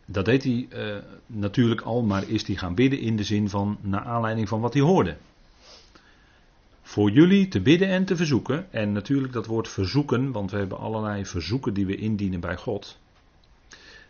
Dat 0.06 0.26
deed 0.26 0.44
hij 0.44 0.68
uh, 0.70 0.98
natuurlijk 1.28 1.82
al, 1.82 2.02
maar 2.02 2.30
is 2.30 2.48
hij 2.48 2.56
gaan 2.56 2.76
bidden 2.76 3.00
in 3.00 3.16
de 3.16 3.24
zin 3.24 3.50
van, 3.50 3.78
naar 3.82 4.04
aanleiding 4.04 4.48
van 4.48 4.62
wat 4.62 4.74
hij 4.74 4.84
hoorde. 4.84 5.18
Voor 6.82 7.12
jullie 7.12 7.48
te 7.48 7.62
bidden 7.62 7.88
en 7.88 8.06
te 8.06 8.16
verzoeken. 8.16 8.72
En 8.72 8.92
natuurlijk 8.92 9.34
dat 9.34 9.46
woord 9.46 9.68
verzoeken, 9.68 10.32
want 10.32 10.52
we 10.52 10.58
hebben 10.58 10.78
allerlei 10.78 11.26
verzoeken 11.26 11.74
die 11.74 11.86
we 11.86 11.96
indienen 11.96 12.40
bij 12.40 12.58
God. 12.58 13.00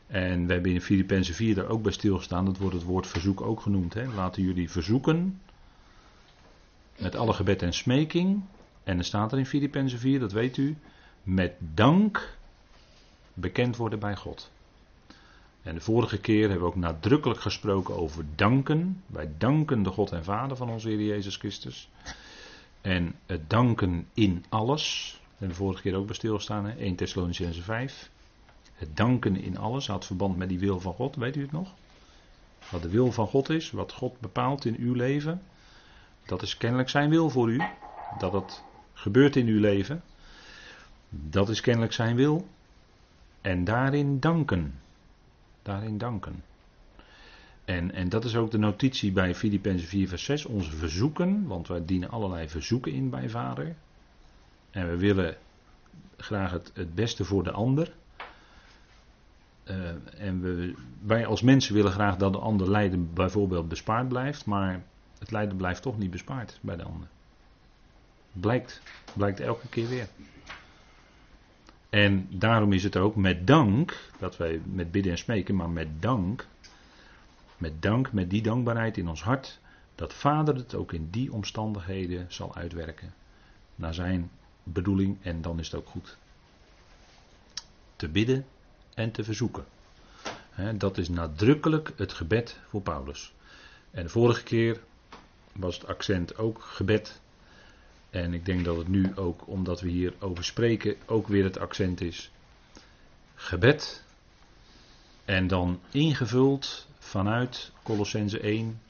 En 0.08 0.48
we 0.48 0.54
hebben 0.54 0.72
in 0.72 0.82
Filippenzen 0.82 1.36
4 1.36 1.56
daar 1.56 1.68
ook 1.70 1.82
bij 1.82 1.92
stilgestaan. 1.92 2.46
Dat 2.46 2.58
wordt 2.58 2.76
het 2.76 2.84
woord 2.84 3.08
verzoek 3.08 3.42
ook 3.42 3.62
genoemd. 3.62 3.94
Hè? 3.94 4.14
Laten 4.14 4.44
jullie 4.44 4.72
verzoeken. 4.72 5.42
Met 6.98 7.16
alle 7.16 7.34
gebed 7.34 7.62
en 7.62 7.74
smeking. 7.74 8.44
En 8.84 8.98
er 8.98 9.04
staat 9.04 9.32
er 9.32 9.38
in 9.38 9.46
Filippenzen 9.46 10.00
4, 10.00 10.20
dat 10.20 10.32
weet 10.32 10.58
u, 10.58 10.78
met 11.24 11.54
dank 11.60 12.38
bekend 13.34 13.76
worden 13.76 14.00
bij 14.00 14.16
God. 14.16 14.52
En 15.62 15.76
de 15.76 15.82
vorige 15.82 16.18
keer 16.18 16.42
hebben 16.42 16.60
we 16.60 16.66
ook 16.66 16.76
nadrukkelijk 16.76 17.40
gesproken 17.40 17.96
over 17.96 18.26
danken. 18.36 19.04
Wij 19.06 19.30
danken 19.38 19.84
de 19.84 19.90
God 19.90 20.12
en 20.12 20.24
Vader 20.24 20.58
van 20.58 20.70
onze 20.70 20.90
Heer 20.90 21.02
Jezus 21.02 21.36
Christus. 21.36 21.90
En 22.82 23.16
het 23.26 23.50
danken 23.50 24.08
in 24.14 24.46
alles. 24.50 25.18
hebben 25.30 25.48
de 25.48 25.64
vorige 25.64 25.82
keer 25.82 25.96
ook 25.96 26.06
bij 26.06 26.16
stilgestaan, 26.16 26.66
hè? 26.66 26.78
1 26.78 26.96
Thessalonicense 26.96 27.62
5. 27.62 28.10
Het 28.76 28.98
danken 28.98 29.36
in 29.36 29.58
alles 29.58 29.88
had 29.88 30.06
verband 30.06 30.38
met 30.38 30.50
die 30.50 30.60
wil 30.60 30.80
van 30.80 30.94
God, 30.94 31.16
weet 31.16 31.36
u 31.36 31.42
het 31.42 31.52
nog? 31.52 31.74
Wat 32.72 32.82
de 32.82 32.90
wil 32.90 33.12
van 33.12 33.28
God 33.28 33.50
is, 33.50 33.72
wat 33.72 33.92
God 33.92 34.20
bepaalt 34.20 34.66
in 34.66 34.76
uw 34.78 34.94
leven, 34.94 35.42
dat 36.26 36.42
is 36.42 36.58
kennelijk 36.58 36.90
zijn 36.90 37.10
wil 37.10 37.30
voor 37.30 37.52
u. 37.52 37.62
Dat 38.18 38.34
het 38.34 38.64
gebeurt 38.94 39.36
in 39.36 39.48
uw 39.48 39.60
leven, 39.60 40.04
dat 41.10 41.50
is 41.50 41.62
kennelijk 41.62 41.94
zijn 41.94 42.16
wil. 42.16 42.48
En 43.42 43.64
daarin 43.64 44.20
danken. 44.20 44.80
Daarin 45.62 45.98
danken. 45.98 46.44
En, 47.66 47.92
en 47.92 48.10
dat 48.10 48.26
is 48.26 48.36
ook 48.36 48.52
de 48.52 48.58
notitie 48.58 49.12
bij 49.12 49.36
Filippenzen 49.36 49.88
4 49.88 50.08
vers 50.08 50.24
6. 50.24 50.46
Onze 50.46 50.76
verzoeken, 50.76 51.48
want 51.48 51.68
wij 51.68 51.86
dienen 51.86 52.10
allerlei 52.10 52.50
verzoeken 52.50 52.92
in 52.92 53.10
bij 53.10 53.30
vader. 53.30 53.76
En 54.72 54.90
we 54.90 54.98
willen 54.98 55.38
graag 56.18 56.52
het, 56.52 56.72
het 56.74 56.96
beste 56.96 57.26
voor 57.26 57.44
de 57.44 57.52
ander. 57.52 57.94
Uh, 59.70 59.90
en 60.18 60.76
wij 61.02 61.26
als 61.26 61.42
mensen 61.42 61.74
willen 61.74 61.92
graag 61.92 62.18
dat 62.18 62.34
de 62.34 62.40
ander 62.40 62.70
lijden 62.70 63.14
bijvoorbeeld 63.14 63.68
bespaard 63.68 64.08
blijft. 64.08 64.46
Maar 64.46 64.84
het 65.20 65.32
lijden 65.32 65.58
blijft 65.58 65.82
toch 65.82 65.98
niet 65.98 66.12
bespaard 66.12 66.60
bij 66.62 66.76
de 66.76 66.84
ander. 66.84 67.08
Blijkt, 68.32 68.82
blijkt 69.14 69.40
elke 69.40 69.68
keer 69.68 69.88
weer. 69.88 70.08
En 71.90 72.28
daarom 72.30 72.74
is 72.74 72.84
het 72.84 72.98
ook 72.98 73.16
met 73.16 73.48
dank, 73.48 74.10
dat 74.20 74.38
wij 74.38 74.62
met 74.66 74.92
bidden 74.92 75.12
en 75.12 75.18
smeken, 75.18 75.56
maar 75.56 75.70
met 75.70 76.02
dank, 76.02 76.48
met 77.58 77.82
dank, 77.82 78.12
met 78.12 78.30
die 78.30 78.42
dankbaarheid 78.42 78.98
in 78.98 79.08
ons 79.08 79.24
hart, 79.24 79.60
dat 79.96 80.14
Vader 80.14 80.56
het 80.56 80.76
ook 80.76 80.94
in 80.94 81.08
die 81.12 81.34
omstandigheden 81.34 82.26
zal 82.28 82.56
uitwerken. 82.56 83.14
Naar 83.76 83.94
zijn 83.94 84.30
bedoeling 84.64 85.18
en 85.22 85.42
dan 85.42 85.60
is 85.60 85.72
het 85.72 85.76
ook 85.80 85.88
goed. 85.88 86.18
Te 87.96 88.10
bidden 88.10 88.46
en 88.96 89.12
te 89.12 89.24
verzoeken. 89.24 89.66
dat 90.78 90.98
is 90.98 91.10
nadrukkelijk 91.10 91.92
het 91.96 92.14
gebed 92.14 92.60
voor 92.70 92.82
Paulus. 92.82 93.34
En 93.92 94.04
de 94.04 94.10
vorige 94.10 94.44
keer 94.44 94.80
was 95.52 95.76
het 95.76 95.88
accent 95.88 96.38
ook 96.38 96.62
gebed. 96.62 97.22
En 98.10 98.34
ik 98.34 98.46
denk 98.46 98.66
dat 98.66 98.78
het 98.78 98.88
nu 98.88 99.16
ook, 99.16 99.48
omdat 99.48 99.82
we 99.82 99.90
hier 99.90 100.14
over 100.20 100.44
spreken, 100.44 100.96
ook 101.06 101.28
weer 101.28 101.44
het 101.44 101.60
accent 101.60 102.02
is. 102.02 102.32
Gebed. 103.36 104.04
En 105.26 105.48
dan 105.48 105.80
ingevuld 105.92 106.88
vanuit 107.00 107.72
Colossense 107.84 108.40
1. 108.40 108.82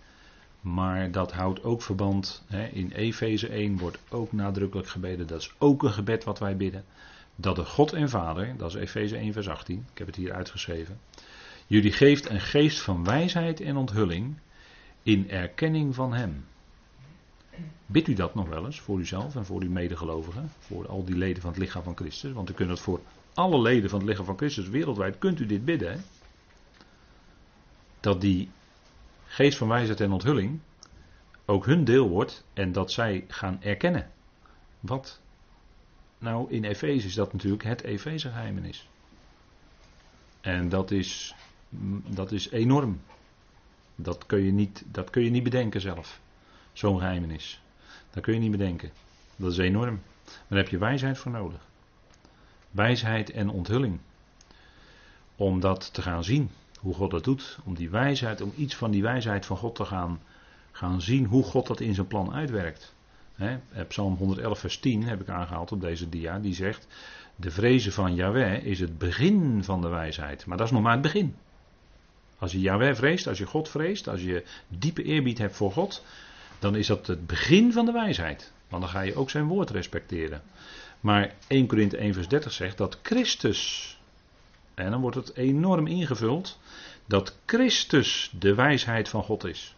Maar 0.62 1.12
dat 1.12 1.32
houdt 1.32 1.64
ook 1.64 1.82
verband. 1.82 2.44
In 2.72 2.92
Efeze 2.92 3.48
1 3.48 3.78
wordt 3.78 3.98
ook 4.10 4.32
nadrukkelijk 4.32 4.88
gebeden. 4.88 5.28
Dat 5.28 5.42
is 5.42 5.54
ook 5.58 5.84
een 5.84 5.94
gebed 5.94 6.24
wat 6.24 6.40
wij 6.40 6.58
bidden. 6.58 6.86
Dat 7.36 7.56
de 7.56 7.66
God 7.66 7.94
en 7.94 8.10
Vader, 8.10 8.58
dat 8.58 8.70
is 8.70 8.76
Efeze 8.76 9.18
1 9.18 9.34
vers 9.34 9.50
18. 9.50 9.86
Ik 9.92 9.98
heb 9.98 10.08
het 10.08 10.16
hier 10.16 10.34
uitgeschreven. 10.34 11.00
Jullie 11.68 11.92
geeft 11.92 12.30
een 12.30 12.42
geest 12.42 12.82
van 12.82 13.04
wijsheid 13.04 13.62
en 13.62 13.76
onthulling 13.76 14.38
in 15.04 15.30
erkenning 15.30 15.96
van 15.96 16.14
Hem. 16.14 16.46
Bidt 17.86 18.08
u 18.08 18.14
dat 18.14 18.36
nog 18.36 18.48
wel 18.48 18.66
eens 18.66 18.80
voor 18.80 19.00
uzelf 19.00 19.36
en 19.36 19.46
voor 19.46 19.62
uw 19.62 19.72
medegelovigen, 19.72 20.52
voor 20.60 20.88
al 20.88 21.04
die 21.04 21.16
leden 21.16 21.42
van 21.42 21.52
het 21.52 21.60
lichaam 21.60 21.84
van 21.84 21.96
Christus? 21.96 22.32
Want 22.32 22.50
u 22.50 22.54
kunt 22.54 22.70
het 22.70 22.80
voor 22.80 23.02
alle 23.34 23.62
leden 23.62 23.90
van 23.90 24.00
het 24.00 24.08
lichaam 24.08 24.26
van 24.26 24.38
Christus 24.38 24.70
wereldwijd, 24.70 25.18
kunt 25.18 25.40
u 25.40 25.46
dit 25.46 25.66
bidden. 25.66 26.04
Dat 28.00 28.22
die 28.22 28.50
geest 29.26 29.58
van 29.58 29.68
wijsheid 29.68 30.02
en 30.02 30.12
onthulling 30.12 30.60
ook 31.46 31.66
hun 31.66 31.84
deel 31.84 32.10
wordt 32.10 32.46
en 32.54 32.72
dat 32.72 32.92
zij 32.92 33.26
gaan 33.28 33.62
erkennen. 33.62 34.12
Wat? 34.80 35.22
Nou, 36.18 36.52
in 36.52 36.64
Efeze 36.64 37.08
is 37.08 37.14
dat 37.14 37.34
natuurlijk 37.34 37.64
het 37.64 37.84
Efeze 37.84 38.30
geheimenis. 38.30 38.88
En 40.42 40.70
dat 40.70 40.92
is, 40.92 41.36
dat 42.08 42.32
is 42.32 42.50
enorm. 42.50 43.02
Dat 43.96 44.26
kun, 44.26 44.44
je 44.44 44.52
niet, 44.52 44.84
dat 44.92 45.10
kun 45.10 45.24
je 45.24 45.30
niet 45.30 45.44
bedenken 45.44 45.82
zelf. 45.82 46.20
Zo'n 46.74 47.00
geheimenis. 47.00 47.62
Dat 48.10 48.24
kun 48.24 48.34
je 48.34 48.40
niet 48.40 48.52
bedenken. 48.52 48.92
Dat 49.36 49.52
is 49.52 49.58
enorm. 49.58 50.02
Maar 50.26 50.44
daar 50.48 50.58
heb 50.58 50.68
je 50.68 50.78
wijsheid 50.78 51.18
voor 51.18 51.32
nodig. 51.32 51.60
Wijsheid 52.72 53.30
en 53.30 53.50
onthulling. 53.50 54.00
Om 55.36 55.60
dat 55.60 55.94
te 55.94 56.02
gaan 56.02 56.24
zien. 56.24 56.50
Hoe 56.80 56.94
God 56.94 57.12
dat 57.12 57.24
doet. 57.24 57.58
Om 57.64 57.76
die 57.76 57.90
wijsheid, 57.90 58.42
om 58.42 58.54
iets 58.56 58.76
van 58.76 58.92
die 58.92 59.02
wijsheid 59.02 59.46
van 59.46 59.58
God 59.58 59.76
te 59.76 59.86
gaan, 59.86 60.22
gaan 60.72 61.02
zien. 61.02 61.26
Hoe 61.26 61.44
God 61.44 61.68
dat 61.68 61.80
in 61.80 61.94
zijn 61.94 62.08
plan 62.08 62.34
uitwerkt. 62.34 62.94
He, 63.36 63.58
Psalm 63.88 64.16
111 64.16 64.60
vers 64.60 64.78
10 64.80 65.04
heb 65.04 65.22
ik 65.22 65.30
aangehaald 65.30 65.72
op 65.72 65.82
deze 65.82 66.10
dia. 66.10 66.40
Die 66.40 66.54
zegt. 66.54 66.88
De 67.36 67.52
vrezen 67.52 67.92
van 67.92 68.16
Yahweh 68.16 68.66
is 68.66 68.80
het 68.80 68.98
begin 68.98 69.64
van 69.64 69.82
de 69.82 69.88
wijsheid. 69.88 70.46
Maar 70.46 70.58
dat 70.58 70.66
is 70.66 70.72
nog 70.72 70.82
maar 70.82 70.92
het 70.92 71.02
begin. 71.02 71.36
Als 72.38 72.52
je 72.52 72.60
Yahweh 72.60 72.96
vreest, 72.96 73.28
als 73.28 73.38
je 73.38 73.46
God 73.46 73.70
vreest, 73.70 74.08
als 74.08 74.22
je 74.22 74.44
diepe 74.68 75.04
eerbied 75.04 75.38
hebt 75.38 75.56
voor 75.56 75.72
God, 75.72 76.04
dan 76.60 76.76
is 76.76 76.88
dat 76.88 77.08
het 77.08 77.28
begin 77.28 77.74
van 77.74 77.86
de 77.86 77.92
wijsheid. 77.92 78.52
Want 78.70 78.82
dan 78.82 78.92
ga 78.92 79.02
je 79.02 79.16
ook 79.16 79.30
zijn 79.30 79.48
woord 79.48 79.70
respecteren. 79.70 80.42
Maar 81.00 81.34
1 81.48 81.68
Korinthe 81.68 81.98
1 81.98 82.14
vers 82.14 82.28
30 82.28 82.52
zegt 82.52 82.78
dat 82.78 83.00
Christus, 83.02 83.98
en 84.74 84.92
dan 84.92 85.02
wordt 85.02 85.16
het 85.16 85.36
enorm 85.36 85.88
ingevuld, 85.88 86.60
dat 87.06 87.38
Christus 87.46 88.32
de 88.40 88.56
wijsheid 88.56 89.10
van 89.10 89.24
God 89.24 89.44
is. 89.44 89.76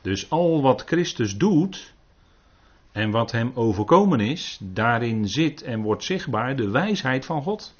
Dus 0.00 0.30
al 0.30 0.62
wat 0.62 0.82
Christus 0.86 1.36
doet 1.36 1.92
en 2.98 3.10
wat 3.10 3.32
hem 3.32 3.52
overkomen 3.54 4.20
is, 4.20 4.58
daarin 4.62 5.28
zit 5.28 5.62
en 5.62 5.82
wordt 5.82 6.04
zichtbaar 6.04 6.56
de 6.56 6.70
wijsheid 6.70 7.24
van 7.24 7.42
God. 7.42 7.74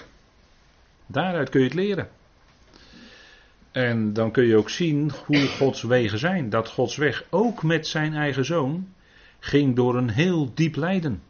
Daaruit 1.05 1.49
kun 1.49 1.59
je 1.59 1.65
het 1.65 1.75
leren. 1.75 2.09
En 3.71 4.13
dan 4.13 4.31
kun 4.31 4.43
je 4.43 4.57
ook 4.57 4.69
zien 4.69 5.11
hoe 5.25 5.47
Gods 5.47 5.81
wegen 5.81 6.19
zijn. 6.19 6.49
Dat 6.49 6.69
Gods 6.69 6.95
weg 6.95 7.23
ook 7.29 7.63
met 7.63 7.87
zijn 7.87 8.13
eigen 8.13 8.45
zoon 8.45 8.93
ging 9.39 9.75
door 9.75 9.97
een 9.97 10.09
heel 10.09 10.51
diep 10.53 10.75
lijden. 10.75 11.23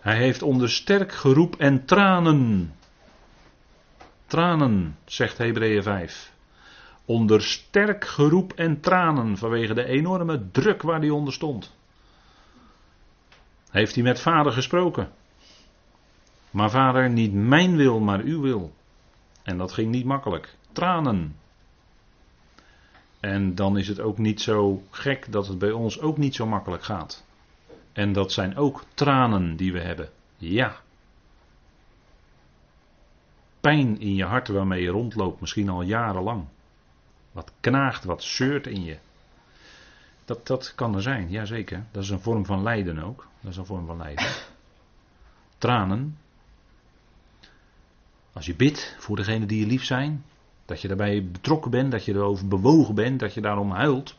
Hij 0.00 0.16
heeft 0.16 0.42
onder 0.42 0.70
sterk 0.70 1.12
geroep 1.12 1.56
en 1.56 1.84
tranen. 1.84 2.74
Tranen, 4.26 4.96
zegt 5.04 5.38
Hebreeën 5.38 5.82
5. 5.82 6.29
Onder 7.04 7.42
sterk 7.42 8.04
geroep 8.04 8.52
en 8.52 8.80
tranen 8.80 9.36
vanwege 9.36 9.74
de 9.74 9.84
enorme 9.84 10.50
druk 10.50 10.82
waar 10.82 11.00
hij 11.00 11.10
onder 11.10 11.32
stond. 11.32 11.76
Heeft 13.70 13.94
hij 13.94 14.04
met 14.04 14.20
vader 14.20 14.52
gesproken. 14.52 15.12
Maar 16.50 16.70
vader, 16.70 17.10
niet 17.10 17.32
mijn 17.32 17.76
wil, 17.76 18.00
maar 18.00 18.20
uw 18.20 18.40
wil. 18.40 18.72
En 19.42 19.58
dat 19.58 19.72
ging 19.72 19.90
niet 19.90 20.04
makkelijk. 20.04 20.56
Tranen. 20.72 21.36
En 23.20 23.54
dan 23.54 23.78
is 23.78 23.88
het 23.88 24.00
ook 24.00 24.18
niet 24.18 24.40
zo 24.40 24.82
gek 24.90 25.32
dat 25.32 25.46
het 25.46 25.58
bij 25.58 25.70
ons 25.72 26.00
ook 26.00 26.18
niet 26.18 26.34
zo 26.34 26.46
makkelijk 26.46 26.82
gaat. 26.82 27.24
En 27.92 28.12
dat 28.12 28.32
zijn 28.32 28.56
ook 28.56 28.84
tranen 28.94 29.56
die 29.56 29.72
we 29.72 29.80
hebben. 29.80 30.08
Ja. 30.36 30.76
Pijn 33.60 34.00
in 34.00 34.14
je 34.14 34.24
hart 34.24 34.48
waarmee 34.48 34.82
je 34.82 34.90
rondloopt, 34.90 35.40
misschien 35.40 35.68
al 35.68 35.82
jarenlang. 35.82 36.44
Wat 37.32 37.52
knaagt, 37.60 38.04
wat 38.04 38.22
zeurt 38.22 38.66
in 38.66 38.84
je. 38.84 38.98
Dat, 40.24 40.46
dat 40.46 40.74
kan 40.74 40.94
er 40.94 41.02
zijn, 41.02 41.30
jazeker. 41.30 41.84
Dat 41.90 42.02
is 42.02 42.10
een 42.10 42.20
vorm 42.20 42.44
van 42.44 42.62
lijden 42.62 42.98
ook. 42.98 43.26
Dat 43.40 43.50
is 43.50 43.56
een 43.56 43.66
vorm 43.66 43.86
van 43.86 43.96
lijden. 43.96 44.26
Tranen, 45.58 46.18
als 48.32 48.46
je 48.46 48.54
bidt 48.54 48.96
voor 48.98 49.16
degene 49.16 49.46
die 49.46 49.60
je 49.60 49.66
lief 49.66 49.84
zijn, 49.84 50.24
dat 50.64 50.80
je 50.80 50.88
daarbij 50.88 51.28
betrokken 51.30 51.70
bent, 51.70 51.90
dat 51.90 52.04
je 52.04 52.12
erover 52.12 52.48
bewogen 52.48 52.94
bent, 52.94 53.20
dat 53.20 53.34
je 53.34 53.40
daarom 53.40 53.70
huilt. 53.70 54.16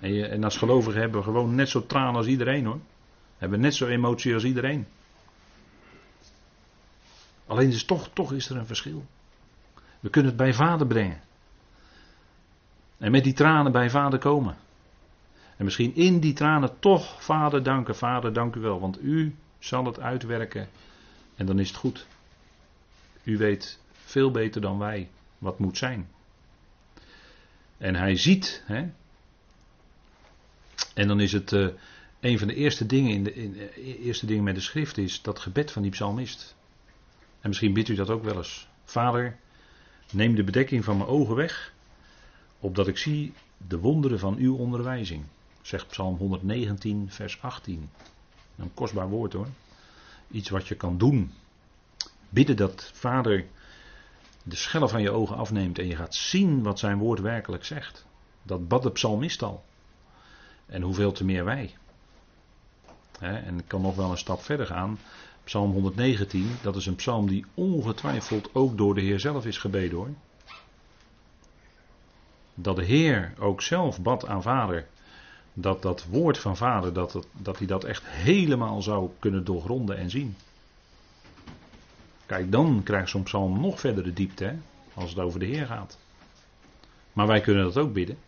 En, 0.00 0.12
je, 0.12 0.26
en 0.26 0.44
als 0.44 0.56
gelovigen 0.56 1.00
hebben 1.00 1.18
we 1.18 1.24
gewoon 1.24 1.54
net 1.54 1.68
zo 1.68 1.86
tranen 1.86 2.14
als 2.14 2.26
iedereen 2.26 2.64
hoor. 2.64 2.80
Hebben 3.38 3.60
net 3.60 3.74
zo 3.74 3.86
emotie 3.86 4.34
als 4.34 4.44
iedereen. 4.44 4.86
Alleen 7.46 7.68
is 7.68 7.84
toch, 7.84 8.10
toch 8.12 8.32
is 8.32 8.48
er 8.48 8.56
een 8.56 8.66
verschil. 8.66 9.06
We 10.00 10.10
kunnen 10.10 10.30
het 10.30 10.40
bij 10.40 10.54
vader 10.54 10.86
brengen. 10.86 11.20
En 12.98 13.10
met 13.10 13.24
die 13.24 13.32
tranen 13.32 13.72
bij 13.72 13.90
vader 13.90 14.18
komen. 14.18 14.56
En 15.56 15.64
misschien 15.64 15.94
in 15.94 16.20
die 16.20 16.32
tranen 16.32 16.78
toch 16.78 17.24
vader 17.24 17.62
danken. 17.62 17.96
Vader, 17.96 18.32
dank 18.32 18.54
u 18.54 18.60
wel, 18.60 18.80
want 18.80 19.02
u 19.02 19.34
zal 19.58 19.84
het 19.84 20.00
uitwerken. 20.00 20.68
En 21.34 21.46
dan 21.46 21.58
is 21.58 21.68
het 21.68 21.76
goed. 21.76 22.06
U 23.22 23.36
weet 23.36 23.80
veel 23.92 24.30
beter 24.30 24.60
dan 24.60 24.78
wij 24.78 25.08
wat 25.38 25.58
moet 25.58 25.78
zijn. 25.78 26.08
En 27.78 27.94
hij 27.94 28.16
ziet, 28.16 28.62
hè, 28.66 28.88
en 30.94 31.08
dan 31.08 31.20
is 31.20 31.32
het 31.32 31.52
uh, 31.52 31.68
een 32.20 32.38
van 32.38 32.48
de 32.48 32.54
eerste 32.54 32.86
dingen, 32.86 33.12
in 33.12 33.24
de, 33.24 33.34
in, 33.34 33.56
uh, 33.56 34.04
eerste 34.06 34.26
dingen 34.26 34.44
met 34.44 34.54
de 34.54 34.60
schrift 34.60 34.98
is 34.98 35.22
dat 35.22 35.38
gebed 35.38 35.72
van 35.72 35.82
die 35.82 35.90
psalmist. 35.90 36.56
En 37.40 37.48
misschien 37.48 37.72
bidt 37.72 37.88
u 37.88 37.94
dat 37.94 38.10
ook 38.10 38.22
wel 38.24 38.36
eens. 38.36 38.68
Vader, 38.84 39.36
neem 40.12 40.34
de 40.34 40.44
bedekking 40.44 40.84
van 40.84 40.96
mijn 40.96 41.08
ogen 41.08 41.34
weg, 41.34 41.74
opdat 42.60 42.88
ik 42.88 42.98
zie 42.98 43.32
de 43.66 43.78
wonderen 43.78 44.18
van 44.18 44.36
uw 44.36 44.56
onderwijzing. 44.56 45.24
Zegt 45.62 45.86
Psalm 45.86 46.16
119, 46.16 47.10
vers 47.10 47.42
18. 47.42 47.90
Een 48.56 48.74
kostbaar 48.74 49.08
woord 49.08 49.32
hoor. 49.32 49.48
Iets 50.30 50.48
wat 50.48 50.68
je 50.68 50.74
kan 50.74 50.98
doen. 50.98 51.32
Bidden 52.28 52.56
dat 52.56 52.90
Vader 52.94 53.46
de 54.42 54.56
schellen 54.56 54.88
van 54.88 55.02
je 55.02 55.10
ogen 55.10 55.36
afneemt 55.36 55.78
en 55.78 55.86
je 55.86 55.96
gaat 55.96 56.14
zien 56.14 56.62
wat 56.62 56.78
zijn 56.78 56.98
woord 56.98 57.20
werkelijk 57.20 57.64
zegt. 57.64 58.06
Dat 58.42 58.68
bad 58.68 58.82
de 58.82 58.90
psalmist 58.90 59.42
al. 59.42 59.64
En 60.66 60.82
hoeveel 60.82 61.12
te 61.12 61.24
meer 61.24 61.44
wij. 61.44 61.74
en 63.20 63.58
ik 63.58 63.64
kan 63.66 63.80
nog 63.80 63.96
wel 63.96 64.10
een 64.10 64.18
stap 64.18 64.42
verder 64.42 64.66
gaan. 64.66 64.98
Psalm 65.44 65.72
119, 65.72 66.56
dat 66.62 66.76
is 66.76 66.86
een 66.86 66.94
psalm 66.94 67.28
die 67.28 67.44
ongetwijfeld 67.54 68.54
ook 68.54 68.76
door 68.76 68.94
de 68.94 69.00
Heer 69.00 69.20
zelf 69.20 69.46
is 69.46 69.58
gebeden 69.58 69.98
hoor. 69.98 70.10
Dat 72.58 72.76
de 72.76 72.84
Heer 72.84 73.32
ook 73.38 73.62
zelf 73.62 74.00
bad 74.00 74.26
aan 74.26 74.42
Vader. 74.42 74.86
Dat 75.52 75.82
dat 75.82 76.04
woord 76.04 76.38
van 76.38 76.56
Vader, 76.56 76.92
dat, 76.92 77.26
dat 77.32 77.58
hij 77.58 77.66
dat 77.66 77.84
echt 77.84 78.06
helemaal 78.06 78.82
zou 78.82 79.10
kunnen 79.18 79.44
doorgronden 79.44 79.96
en 79.96 80.10
zien. 80.10 80.36
Kijk, 82.26 82.52
dan 82.52 82.82
krijgt 82.84 83.10
zo'n 83.10 83.22
psalm 83.22 83.60
nog 83.60 83.80
verdere 83.80 84.12
diepte, 84.12 84.44
hè, 84.44 84.56
als 84.94 85.10
het 85.10 85.18
over 85.18 85.40
de 85.40 85.46
Heer 85.46 85.66
gaat. 85.66 85.98
Maar 87.12 87.26
wij 87.26 87.40
kunnen 87.40 87.64
dat 87.64 87.78
ook 87.78 87.92
bidden. 87.92 88.18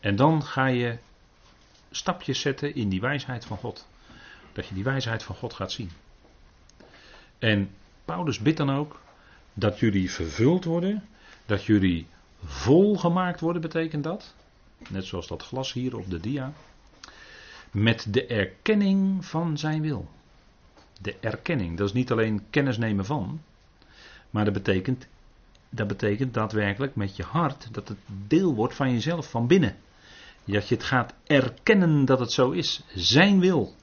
En 0.00 0.16
dan 0.16 0.42
ga 0.42 0.66
je 0.66 0.98
stapjes 1.90 2.40
zetten 2.40 2.74
in 2.74 2.88
die 2.88 3.00
wijsheid 3.00 3.44
van 3.44 3.56
God. 3.56 3.86
Dat 4.52 4.66
je 4.66 4.74
die 4.74 4.84
wijsheid 4.84 5.22
van 5.22 5.34
God 5.34 5.54
gaat 5.54 5.72
zien. 5.72 5.90
En 7.38 7.70
Paulus 8.04 8.38
bidt 8.38 8.56
dan 8.56 8.70
ook 8.70 9.00
dat 9.54 9.78
jullie 9.78 10.10
vervuld 10.10 10.64
worden, 10.64 11.08
dat 11.46 11.64
jullie 11.64 12.06
volgemaakt 12.44 13.40
worden, 13.40 13.62
betekent 13.62 14.04
dat. 14.04 14.34
Net 14.88 15.04
zoals 15.04 15.26
dat 15.26 15.42
glas 15.42 15.72
hier 15.72 15.96
op 15.96 16.10
de 16.10 16.20
dia. 16.20 16.52
Met 17.70 18.06
de 18.08 18.26
erkenning 18.26 19.24
van 19.24 19.58
zijn 19.58 19.82
wil. 19.82 20.08
De 21.00 21.16
erkenning, 21.20 21.76
dat 21.76 21.86
is 21.86 21.92
niet 21.92 22.10
alleen 22.10 22.44
kennis 22.50 22.78
nemen 22.78 23.04
van, 23.04 23.40
maar 24.30 24.44
dat 24.44 24.54
betekent, 24.54 25.06
dat 25.70 25.86
betekent 25.86 26.34
daadwerkelijk 26.34 26.94
met 26.94 27.16
je 27.16 27.22
hart 27.22 27.74
dat 27.74 27.88
het 27.88 27.98
deel 28.26 28.54
wordt 28.54 28.74
van 28.74 28.92
jezelf 28.92 29.30
van 29.30 29.46
binnen. 29.46 29.76
Dat 30.44 30.68
je 30.68 30.74
het 30.74 30.84
gaat 30.84 31.14
erkennen 31.26 32.04
dat 32.04 32.18
het 32.18 32.32
zo 32.32 32.50
is. 32.50 32.84
Zijn 32.94 33.40
wil. 33.40 33.74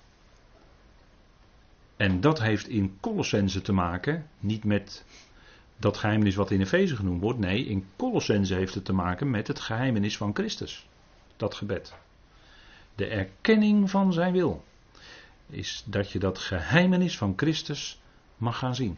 En 1.98 2.22
dat 2.22 2.42
heeft 2.42 2.68
in 2.68 2.98
Colossense 3.00 3.62
te 3.62 3.72
maken, 3.72 4.28
niet 4.40 4.64
met 4.64 5.06
dat 5.80 5.98
geheimenis 5.98 6.36
wat 6.36 6.52
in 6.52 6.62
Efeze 6.62 6.96
genoemd 6.96 7.22
wordt. 7.22 7.40
Nee, 7.40 7.66
in 7.66 7.86
Colossense 7.96 8.54
heeft 8.54 8.74
het 8.74 8.86
te 8.86 8.94
maken 8.94 9.30
met 9.30 9.48
het 9.48 9.60
geheimenis 9.60 10.18
van 10.18 10.34
Christus. 10.34 10.88
Dat 11.38 11.56
gebed. 11.56 11.94
De 12.96 13.06
erkenning 13.06 13.90
van 13.90 14.14
zijn 14.14 14.34
wil. 14.34 14.64
Is 15.48 15.84
dat 15.86 16.12
je 16.12 16.20
dat 16.20 16.38
geheimenis 16.38 17.18
van 17.18 17.34
Christus 17.36 18.02
mag 18.38 18.58
gaan 18.58 18.76
zien. 18.76 18.98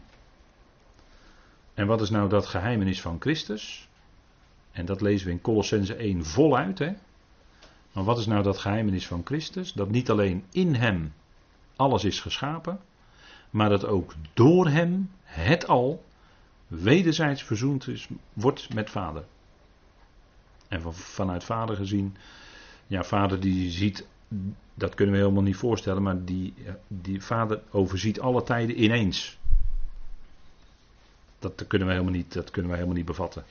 En 1.74 1.88
wat 1.88 2.02
is 2.02 2.10
nou 2.10 2.30
dat 2.30 2.46
geheimenis 2.46 3.02
van 3.02 3.17
Christus? 3.20 3.88
En 4.72 4.86
dat 4.86 5.02
lezen 5.02 5.28
we 5.28 5.34
in 5.34 5.41
Colossense 5.41 5.96
1 5.96 6.26
voluit. 6.26 6.80
Hè? 6.80 6.94
Maar 7.91 8.04
wat 8.04 8.17
is 8.17 8.26
nou 8.26 8.44
dat 8.44 8.58
geheimenis 8.58 9.08
van 9.08 9.22
Christus? 9.24 9.74
Dat 9.74 9.89
niet 9.89 10.10
alleen 10.10 10.46
in 10.52 10.76
Hem 10.76 11.13
alles 11.76 12.04
is 12.04 12.20
geschapen, 12.20 12.80
maar 13.50 13.70
dat 13.70 13.86
ook 13.86 14.13
door 14.34 14.67
Hem 14.67 15.12
het 15.24 15.67
al 15.67 16.04
wederzijds 16.71 17.43
verzoend 17.43 17.88
is, 17.88 18.07
wordt 18.34 18.73
met 18.73 18.89
Vader. 18.89 19.23
En 20.67 20.81
van, 20.81 20.93
vanuit 20.93 21.43
Vader 21.43 21.75
gezien, 21.75 22.15
ja, 22.88 23.03
Vader 23.03 23.39
die 23.39 23.71
ziet, 23.71 24.07
dat 24.73 24.95
kunnen 24.95 25.15
we 25.15 25.21
helemaal 25.21 25.43
niet 25.43 25.55
voorstellen, 25.55 26.03
maar 26.03 26.25
die, 26.25 26.53
die 26.88 27.21
Vader 27.21 27.62
overziet 27.71 28.19
alle 28.19 28.43
tijden 28.43 28.84
ineens. 28.84 29.38
Dat 31.39 31.67
kunnen 31.67 31.88
we 31.88 31.93
helemaal 31.93 32.15
niet, 32.15 32.34
dat 32.34 32.51
kunnen 32.51 32.71
we 32.71 32.77
helemaal 32.77 32.97
niet 32.97 33.05
bevatten. 33.05 33.43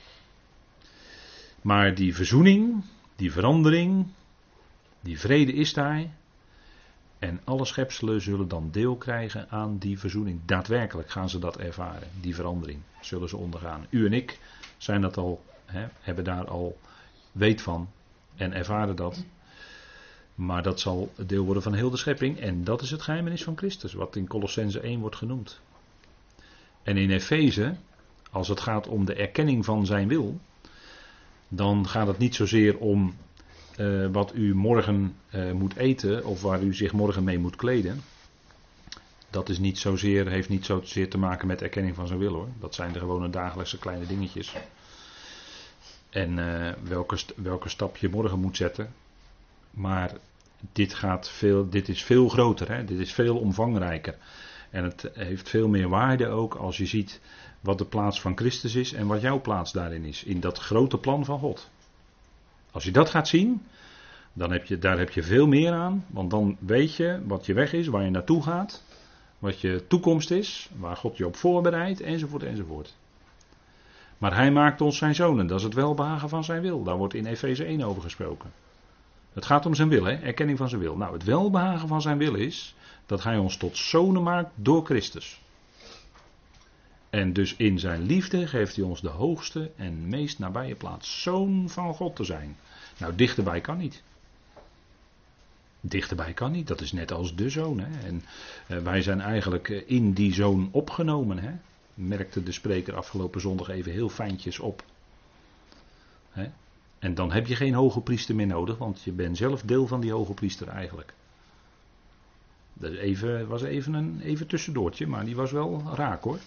Maar 1.61 1.95
die 1.95 2.15
verzoening, 2.15 2.83
die 3.15 3.31
verandering, 3.31 4.07
die 5.01 5.19
vrede 5.19 5.53
is 5.53 5.73
daar. 5.73 6.05
En 7.21 7.41
alle 7.43 7.65
schepselen 7.65 8.21
zullen 8.21 8.47
dan 8.47 8.69
deel 8.71 8.95
krijgen 8.95 9.49
aan 9.49 9.77
die 9.77 9.99
verzoening. 9.99 10.39
Daadwerkelijk 10.45 11.09
gaan 11.09 11.29
ze 11.29 11.39
dat 11.39 11.57
ervaren, 11.57 12.07
die 12.21 12.35
verandering 12.35 12.79
zullen 13.01 13.29
ze 13.29 13.37
ondergaan. 13.37 13.85
U 13.89 14.05
en 14.05 14.13
ik 14.13 14.39
zijn 14.77 15.01
dat 15.01 15.17
al, 15.17 15.43
hè, 15.65 15.87
hebben 15.99 16.23
daar 16.23 16.47
al 16.47 16.77
weet 17.31 17.61
van 17.61 17.89
en 18.35 18.53
ervaren 18.53 18.95
dat. 18.95 19.23
Maar 20.35 20.63
dat 20.63 20.79
zal 20.79 21.13
deel 21.25 21.45
worden 21.45 21.63
van 21.63 21.73
heel 21.73 21.89
de 21.89 21.97
schepping. 21.97 22.39
En 22.39 22.63
dat 22.63 22.81
is 22.81 22.91
het 22.91 23.01
geheimenis 23.01 23.43
van 23.43 23.57
Christus, 23.57 23.93
wat 23.93 24.15
in 24.15 24.27
Colossense 24.27 24.79
1 24.79 24.99
wordt 24.99 25.15
genoemd. 25.15 25.59
En 26.83 26.97
in 26.97 27.11
Efeze, 27.11 27.75
als 28.31 28.47
het 28.47 28.59
gaat 28.59 28.87
om 28.87 29.05
de 29.05 29.13
erkenning 29.13 29.65
van 29.65 29.85
zijn 29.85 30.07
wil, 30.07 30.39
dan 31.47 31.87
gaat 31.87 32.07
het 32.07 32.17
niet 32.17 32.35
zozeer 32.35 32.77
om 32.77 33.15
uh, 33.77 34.07
wat 34.11 34.35
u 34.35 34.55
morgen 34.55 35.15
uh, 35.35 35.51
moet 35.51 35.75
eten 35.75 36.25
of 36.25 36.41
waar 36.41 36.61
u 36.61 36.73
zich 36.73 36.91
morgen 36.91 37.23
mee 37.23 37.39
moet 37.39 37.55
kleden. 37.55 38.01
Dat 39.29 39.49
is 39.49 39.59
niet 39.59 39.79
zozeer, 39.79 40.27
heeft 40.27 40.49
niet 40.49 40.65
zozeer 40.65 41.09
te 41.09 41.17
maken 41.17 41.47
met 41.47 41.61
erkenning 41.61 41.95
van 41.95 42.07
zijn 42.07 42.19
wil 42.19 42.33
hoor. 42.33 42.47
Dat 42.59 42.75
zijn 42.75 42.93
de 42.93 42.99
gewone 42.99 43.29
dagelijkse 43.29 43.77
kleine 43.77 44.05
dingetjes. 44.05 44.55
En 46.09 46.37
uh, 46.37 46.69
welke, 46.83 47.17
welke 47.35 47.69
stap 47.69 47.97
je 47.97 48.09
morgen 48.09 48.39
moet 48.39 48.57
zetten. 48.57 48.93
Maar 49.71 50.11
dit, 50.71 50.93
gaat 50.93 51.29
veel, 51.29 51.69
dit 51.69 51.89
is 51.89 52.03
veel 52.03 52.29
groter, 52.29 52.71
hè? 52.71 52.83
dit 52.83 52.99
is 52.99 53.13
veel 53.13 53.37
omvangrijker. 53.37 54.17
En 54.69 54.83
het 54.83 55.09
heeft 55.13 55.49
veel 55.49 55.67
meer 55.67 55.89
waarde 55.89 56.27
ook 56.27 56.55
als 56.55 56.77
je 56.77 56.85
ziet 56.85 57.19
wat 57.59 57.77
de 57.77 57.85
plaats 57.85 58.21
van 58.21 58.37
Christus 58.37 58.75
is 58.75 58.93
en 58.93 59.07
wat 59.07 59.21
jouw 59.21 59.41
plaats 59.41 59.71
daarin 59.71 60.05
is. 60.05 60.23
In 60.23 60.39
dat 60.39 60.59
grote 60.59 60.97
plan 60.97 61.25
van 61.25 61.39
God. 61.39 61.69
Als 62.71 62.83
je 62.83 62.91
dat 62.91 63.09
gaat 63.09 63.27
zien, 63.27 63.61
dan 64.33 64.51
heb 64.51 64.65
je, 64.65 64.77
daar 64.77 64.97
heb 64.97 65.09
je 65.09 65.23
veel 65.23 65.47
meer 65.47 65.71
aan. 65.71 66.05
Want 66.07 66.29
dan 66.29 66.57
weet 66.59 66.95
je 66.95 67.21
wat 67.25 67.45
je 67.45 67.53
weg 67.53 67.73
is, 67.73 67.87
waar 67.87 68.03
je 68.03 68.09
naartoe 68.09 68.43
gaat. 68.43 68.83
Wat 69.39 69.61
je 69.61 69.83
toekomst 69.87 70.31
is, 70.31 70.69
waar 70.77 70.95
God 70.95 71.17
je 71.17 71.25
op 71.25 71.35
voorbereidt, 71.35 72.01
enzovoort, 72.01 72.43
enzovoort. 72.43 72.95
Maar 74.17 74.35
hij 74.35 74.51
maakt 74.51 74.81
ons 74.81 74.97
zijn 74.97 75.15
zonen, 75.15 75.47
dat 75.47 75.57
is 75.57 75.63
het 75.63 75.73
welbehagen 75.73 76.29
van 76.29 76.43
zijn 76.43 76.61
wil. 76.61 76.83
Daar 76.83 76.97
wordt 76.97 77.13
in 77.13 77.25
Efeze 77.25 77.63
1 77.63 77.81
over 77.81 78.01
gesproken. 78.01 78.51
Het 79.33 79.45
gaat 79.45 79.65
om 79.65 79.75
zijn 79.75 79.89
wil, 79.89 80.03
hè? 80.03 80.13
erkenning 80.13 80.57
van 80.57 80.69
zijn 80.69 80.81
wil. 80.81 80.95
Nou, 80.95 81.13
het 81.13 81.23
welbehagen 81.23 81.87
van 81.87 82.01
zijn 82.01 82.17
wil 82.17 82.35
is 82.35 82.75
dat 83.05 83.23
hij 83.23 83.37
ons 83.37 83.57
tot 83.57 83.77
zonen 83.77 84.23
maakt 84.23 84.51
door 84.55 84.85
Christus. 84.85 85.41
En 87.11 87.33
dus 87.33 87.55
in 87.55 87.79
zijn 87.79 88.01
liefde 88.01 88.47
geeft 88.47 88.75
hij 88.75 88.85
ons 88.85 89.01
de 89.01 89.09
hoogste 89.09 89.71
en 89.75 90.07
meest 90.09 90.39
nabije 90.39 90.75
plaats. 90.75 91.21
Zoon 91.21 91.69
van 91.69 91.93
God 91.93 92.15
te 92.15 92.23
zijn. 92.23 92.55
Nou, 92.97 93.15
dichterbij 93.15 93.61
kan 93.61 93.77
niet. 93.77 94.03
Dichterbij 95.81 96.33
kan 96.33 96.51
niet, 96.51 96.67
dat 96.67 96.81
is 96.81 96.91
net 96.91 97.11
als 97.11 97.35
de 97.35 97.49
zoon. 97.49 97.79
Hè? 97.79 98.07
En 98.07 98.23
uh, 98.67 98.77
wij 98.77 99.01
zijn 99.01 99.21
eigenlijk 99.21 99.69
eh, 99.69 99.81
in 99.85 100.13
die 100.13 100.33
zoon 100.33 100.69
opgenomen. 100.71 101.39
Hè? 101.39 101.51
Merkte 101.93 102.43
de 102.43 102.51
spreker 102.51 102.95
afgelopen 102.95 103.41
zondag 103.41 103.69
even 103.69 103.91
heel 103.91 104.09
fijntjes 104.09 104.59
op. 104.59 104.83
Hè? 106.29 106.49
En 106.99 107.15
dan 107.15 107.31
heb 107.31 107.47
je 107.47 107.55
geen 107.55 107.73
hoge 107.73 108.01
priester 108.01 108.35
meer 108.35 108.47
nodig, 108.47 108.77
want 108.77 109.01
je 109.01 109.11
bent 109.11 109.37
zelf 109.37 109.61
deel 109.61 109.87
van 109.87 110.01
die 110.01 110.11
hoge 110.11 110.33
priester 110.33 110.67
eigenlijk. 110.67 111.13
Dat 112.73 112.93
even, 112.93 113.47
was 113.47 113.63
even 113.63 113.93
een 113.93 114.21
even 114.21 114.47
tussendoortje, 114.47 115.07
maar 115.07 115.25
die 115.25 115.35
was 115.35 115.51
wel 115.51 115.83
raak 115.95 116.23
hoor. 116.23 116.39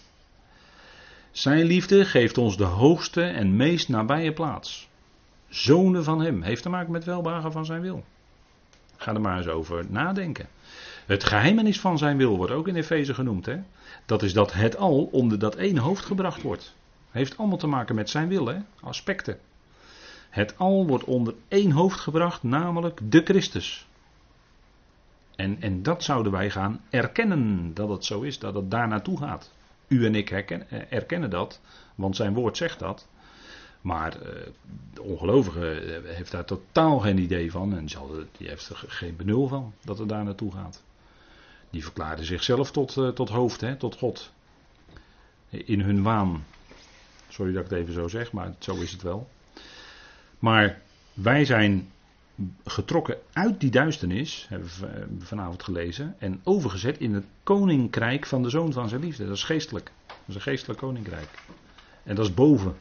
Zijn 1.34 1.64
liefde 1.64 2.04
geeft 2.04 2.38
ons 2.38 2.56
de 2.56 2.64
hoogste 2.64 3.22
en 3.22 3.56
meest 3.56 3.88
nabije 3.88 4.32
plaats. 4.32 4.88
Zonen 5.48 6.04
van 6.04 6.20
Hem. 6.20 6.42
Heeft 6.42 6.62
te 6.62 6.68
maken 6.68 6.92
met 6.92 7.04
welbagen 7.04 7.52
van 7.52 7.64
zijn 7.64 7.80
wil. 7.80 8.04
Ga 8.96 9.14
er 9.14 9.20
maar 9.20 9.36
eens 9.36 9.48
over 9.48 9.84
nadenken. 9.88 10.48
Het 11.06 11.24
geheimenis 11.24 11.80
van 11.80 11.98
zijn 11.98 12.16
wil 12.16 12.36
wordt 12.36 12.52
ook 12.52 12.68
in 12.68 12.76
Efeze 12.76 13.14
genoemd. 13.14 13.46
Hè? 13.46 13.56
Dat 14.06 14.22
is 14.22 14.32
dat 14.32 14.52
het 14.52 14.76
al 14.76 15.08
onder 15.12 15.38
dat 15.38 15.54
één 15.54 15.76
hoofd 15.78 16.04
gebracht 16.04 16.42
wordt. 16.42 16.74
Heeft 17.10 17.38
allemaal 17.38 17.58
te 17.58 17.66
maken 17.66 17.94
met 17.94 18.10
zijn 18.10 18.28
wil, 18.28 18.46
hè? 18.46 18.58
aspecten. 18.80 19.38
Het 20.30 20.58
al 20.58 20.86
wordt 20.86 21.04
onder 21.04 21.34
één 21.48 21.70
hoofd 21.70 22.00
gebracht, 22.00 22.42
namelijk 22.42 23.00
de 23.02 23.20
Christus. 23.24 23.86
En, 25.36 25.56
en 25.60 25.82
dat 25.82 26.02
zouden 26.02 26.32
wij 26.32 26.50
gaan 26.50 26.80
erkennen, 26.90 27.74
dat 27.74 27.88
het 27.88 28.04
zo 28.04 28.20
is, 28.20 28.38
dat 28.38 28.54
het 28.54 28.70
daar 28.70 28.88
naartoe 28.88 29.18
gaat. 29.18 29.52
U 29.94 30.06
en 30.06 30.14
ik 30.14 30.28
herken, 30.28 30.70
eh, 30.70 30.80
erkennen 30.88 31.30
dat, 31.30 31.60
want 31.94 32.16
zijn 32.16 32.34
woord 32.34 32.56
zegt 32.56 32.78
dat. 32.78 33.06
Maar 33.80 34.16
uh, 34.16 34.28
de 34.94 35.02
ongelovige 35.02 35.70
eh, 35.70 36.14
heeft 36.14 36.30
daar 36.30 36.44
totaal 36.44 36.98
geen 36.98 37.18
idee 37.18 37.50
van 37.50 37.76
en 37.76 37.86
die 38.36 38.48
heeft 38.48 38.68
er 38.68 38.84
geen 38.86 39.16
benul 39.16 39.48
van 39.48 39.74
dat 39.84 39.98
het 39.98 40.08
daar 40.08 40.24
naartoe 40.24 40.52
gaat. 40.52 40.82
Die 41.70 41.82
verklaarden 41.82 42.24
zichzelf 42.24 42.70
tot, 42.70 42.92
tot 43.14 43.28
hoofd, 43.28 43.60
hè, 43.60 43.76
tot 43.76 43.96
God. 43.96 44.32
In 45.48 45.80
hun 45.80 46.02
waan. 46.02 46.44
Sorry 47.28 47.52
dat 47.52 47.64
ik 47.64 47.70
het 47.70 47.78
even 47.78 47.94
zo 47.94 48.08
zeg, 48.08 48.32
maar 48.32 48.54
zo 48.58 48.74
is 48.74 48.92
het 48.92 49.02
wel. 49.02 49.28
Maar 50.38 50.80
wij 51.12 51.44
zijn 51.44 51.92
getrokken 52.64 53.16
uit 53.32 53.60
die 53.60 53.70
duisternis, 53.70 54.46
hebben 54.48 54.68
we 54.80 55.24
vanavond 55.24 55.62
gelezen, 55.62 56.14
en 56.18 56.40
overgezet 56.44 56.98
in 56.98 57.14
het 57.14 57.24
koninkrijk 57.42 58.26
van 58.26 58.42
de 58.42 58.50
zoon 58.50 58.72
van 58.72 58.88
zijn 58.88 59.00
liefde. 59.00 59.26
Dat 59.26 59.36
is 59.36 59.44
geestelijk. 59.44 59.92
Dat 60.06 60.16
is 60.26 60.34
een 60.34 60.40
geestelijk 60.40 60.78
koninkrijk. 60.80 61.28
En 62.02 62.14
dat 62.14 62.24
is 62.24 62.34
boven. 62.34 62.76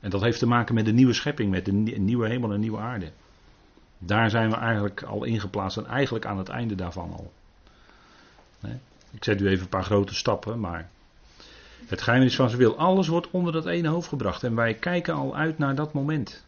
En 0.00 0.10
dat 0.10 0.20
heeft 0.20 0.38
te 0.38 0.46
maken 0.46 0.74
met 0.74 0.84
de 0.84 0.92
nieuwe 0.92 1.12
schepping, 1.12 1.50
met 1.50 1.64
de 1.64 1.72
nieuwe 1.72 2.28
hemel 2.28 2.52
en 2.52 2.60
nieuwe 2.60 2.78
aarde. 2.78 3.10
Daar 3.98 4.30
zijn 4.30 4.50
we 4.50 4.56
eigenlijk 4.56 5.02
al 5.02 5.24
ingeplaatst 5.24 5.76
en 5.78 5.86
eigenlijk 5.86 6.26
aan 6.26 6.38
het 6.38 6.48
einde 6.48 6.74
daarvan 6.74 7.12
al. 7.12 7.32
Ik 9.10 9.24
zet 9.24 9.40
u 9.40 9.46
even 9.48 9.62
een 9.62 9.68
paar 9.68 9.84
grote 9.84 10.14
stappen, 10.14 10.60
maar 10.60 10.90
het 11.86 12.08
is 12.08 12.36
van 12.36 12.48
zijn 12.48 12.60
wil. 12.60 12.76
Alles 12.76 13.08
wordt 13.08 13.30
onder 13.30 13.52
dat 13.52 13.66
ene 13.66 13.88
hoofd 13.88 14.08
gebracht. 14.08 14.42
En 14.42 14.54
wij 14.54 14.74
kijken 14.74 15.14
al 15.14 15.36
uit 15.36 15.58
naar 15.58 15.74
dat 15.74 15.92
moment. 15.92 16.44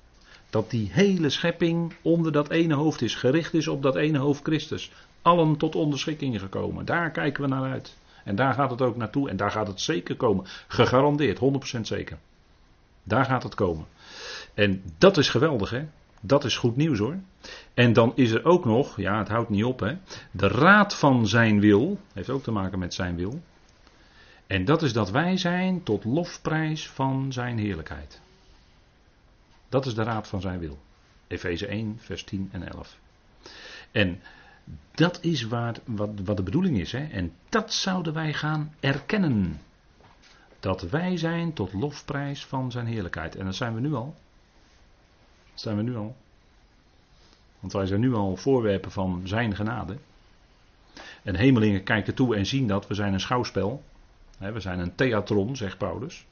Dat 0.55 0.71
die 0.71 0.89
hele 0.93 1.31
schepping 1.31 1.93
onder 2.03 2.33
dat 2.33 2.51
ene 2.51 2.75
hoofd 2.75 3.03
is, 3.03 3.15
gericht 3.15 3.55
is 3.55 3.69
op 3.69 3.83
dat 3.83 3.97
ene 3.97 4.19
hoofd 4.19 4.43
Christus. 4.43 4.93
Allen 5.23 5.57
tot 5.57 5.75
onderschikking 5.75 6.41
gekomen. 6.41 6.85
Daar 6.85 7.11
kijken 7.11 7.43
we 7.43 7.49
naar 7.49 7.71
uit. 7.71 7.97
En 8.25 8.37
daar 8.37 8.55
gaat 8.55 8.71
het 8.71 8.83
ook 8.83 8.97
naartoe. 8.97 9.31
En 9.31 9.37
daar 9.37 9.51
gaat 9.51 9.67
het 9.67 9.81
zeker 9.81 10.17
komen. 10.17 10.45
Gegarandeerd, 10.69 11.39
100% 11.79 11.81
zeker. 11.81 12.19
Daar 13.03 13.25
gaat 13.25 13.43
het 13.43 13.55
komen. 13.55 13.87
En 14.55 14.83
dat 14.99 15.17
is 15.17 15.29
geweldig, 15.29 15.71
hè? 15.71 15.85
Dat 16.21 16.45
is 16.45 16.57
goed 16.57 16.77
nieuws 16.77 16.99
hoor. 16.99 17.17
En 17.75 17.93
dan 17.93 18.13
is 18.15 18.31
er 18.31 18.45
ook 18.45 18.65
nog, 18.65 18.97
ja, 18.97 19.19
het 19.19 19.29
houdt 19.29 19.51
niet 19.51 19.65
op, 19.65 19.81
hè? 19.81 19.97
De 20.31 20.49
raad 20.49 20.95
van 20.95 21.27
zijn 21.27 21.61
wil, 21.61 21.99
heeft 22.13 22.31
ook 22.31 22.43
te 22.43 22.51
maken 22.51 22.79
met 22.79 22.95
zijn 22.95 23.17
wil. 23.17 23.41
En 24.47 24.65
dat 24.65 24.83
is 24.83 24.93
dat 24.93 25.11
wij 25.11 25.37
zijn 25.37 25.83
tot 25.83 26.05
lofprijs 26.05 26.89
van 26.89 27.33
zijn 27.33 27.59
heerlijkheid. 27.59 28.23
Dat 29.75 29.87
is 29.87 29.95
de 29.95 30.03
raad 30.03 30.29
van 30.29 30.41
zijn 30.41 30.59
wil. 30.59 30.79
Efeze 31.27 31.67
1, 31.67 31.99
vers 31.99 32.25
10 32.25 32.49
en 32.53 32.69
11. 32.69 32.99
En 33.91 34.21
dat 34.91 35.19
is 35.23 35.43
waar, 35.43 35.77
wat, 35.85 36.11
wat 36.25 36.37
de 36.37 36.43
bedoeling 36.43 36.79
is. 36.79 36.93
Hè? 36.93 37.07
En 37.07 37.33
dat 37.49 37.73
zouden 37.73 38.13
wij 38.13 38.33
gaan 38.33 38.75
erkennen. 38.81 39.61
Dat 40.61 40.83
wij 40.83 41.17
zijn 41.17 41.53
tot 41.53 41.73
lofprijs 41.73 42.45
van 42.45 42.71
zijn 42.71 42.87
heerlijkheid. 42.87 43.37
En 43.37 43.45
dat 43.45 43.55
zijn 43.55 43.75
we 43.75 43.81
nu 43.81 43.95
al. 43.95 44.15
Dat 45.51 45.61
zijn 45.61 45.77
we 45.77 45.83
nu 45.83 45.97
al. 45.97 46.17
Want 47.61 47.73
wij 47.73 47.87
zijn 47.87 48.01
nu 48.01 48.15
al 48.15 48.37
voorwerpen 48.37 48.91
van 48.91 49.21
zijn 49.25 49.57
genade. 49.57 49.97
En 51.23 51.35
hemelingen 51.35 51.83
kijken 51.83 52.15
toe 52.15 52.37
en 52.37 52.47
zien 52.47 52.67
dat 52.67 52.87
we 52.87 52.95
zijn 52.95 53.13
een 53.13 53.21
schouwspel. 53.21 53.83
We 54.39 54.61
zijn 54.61 54.79
een 54.79 54.95
theatron, 54.95 55.57
zegt 55.57 55.79
Paulus. 55.79 56.27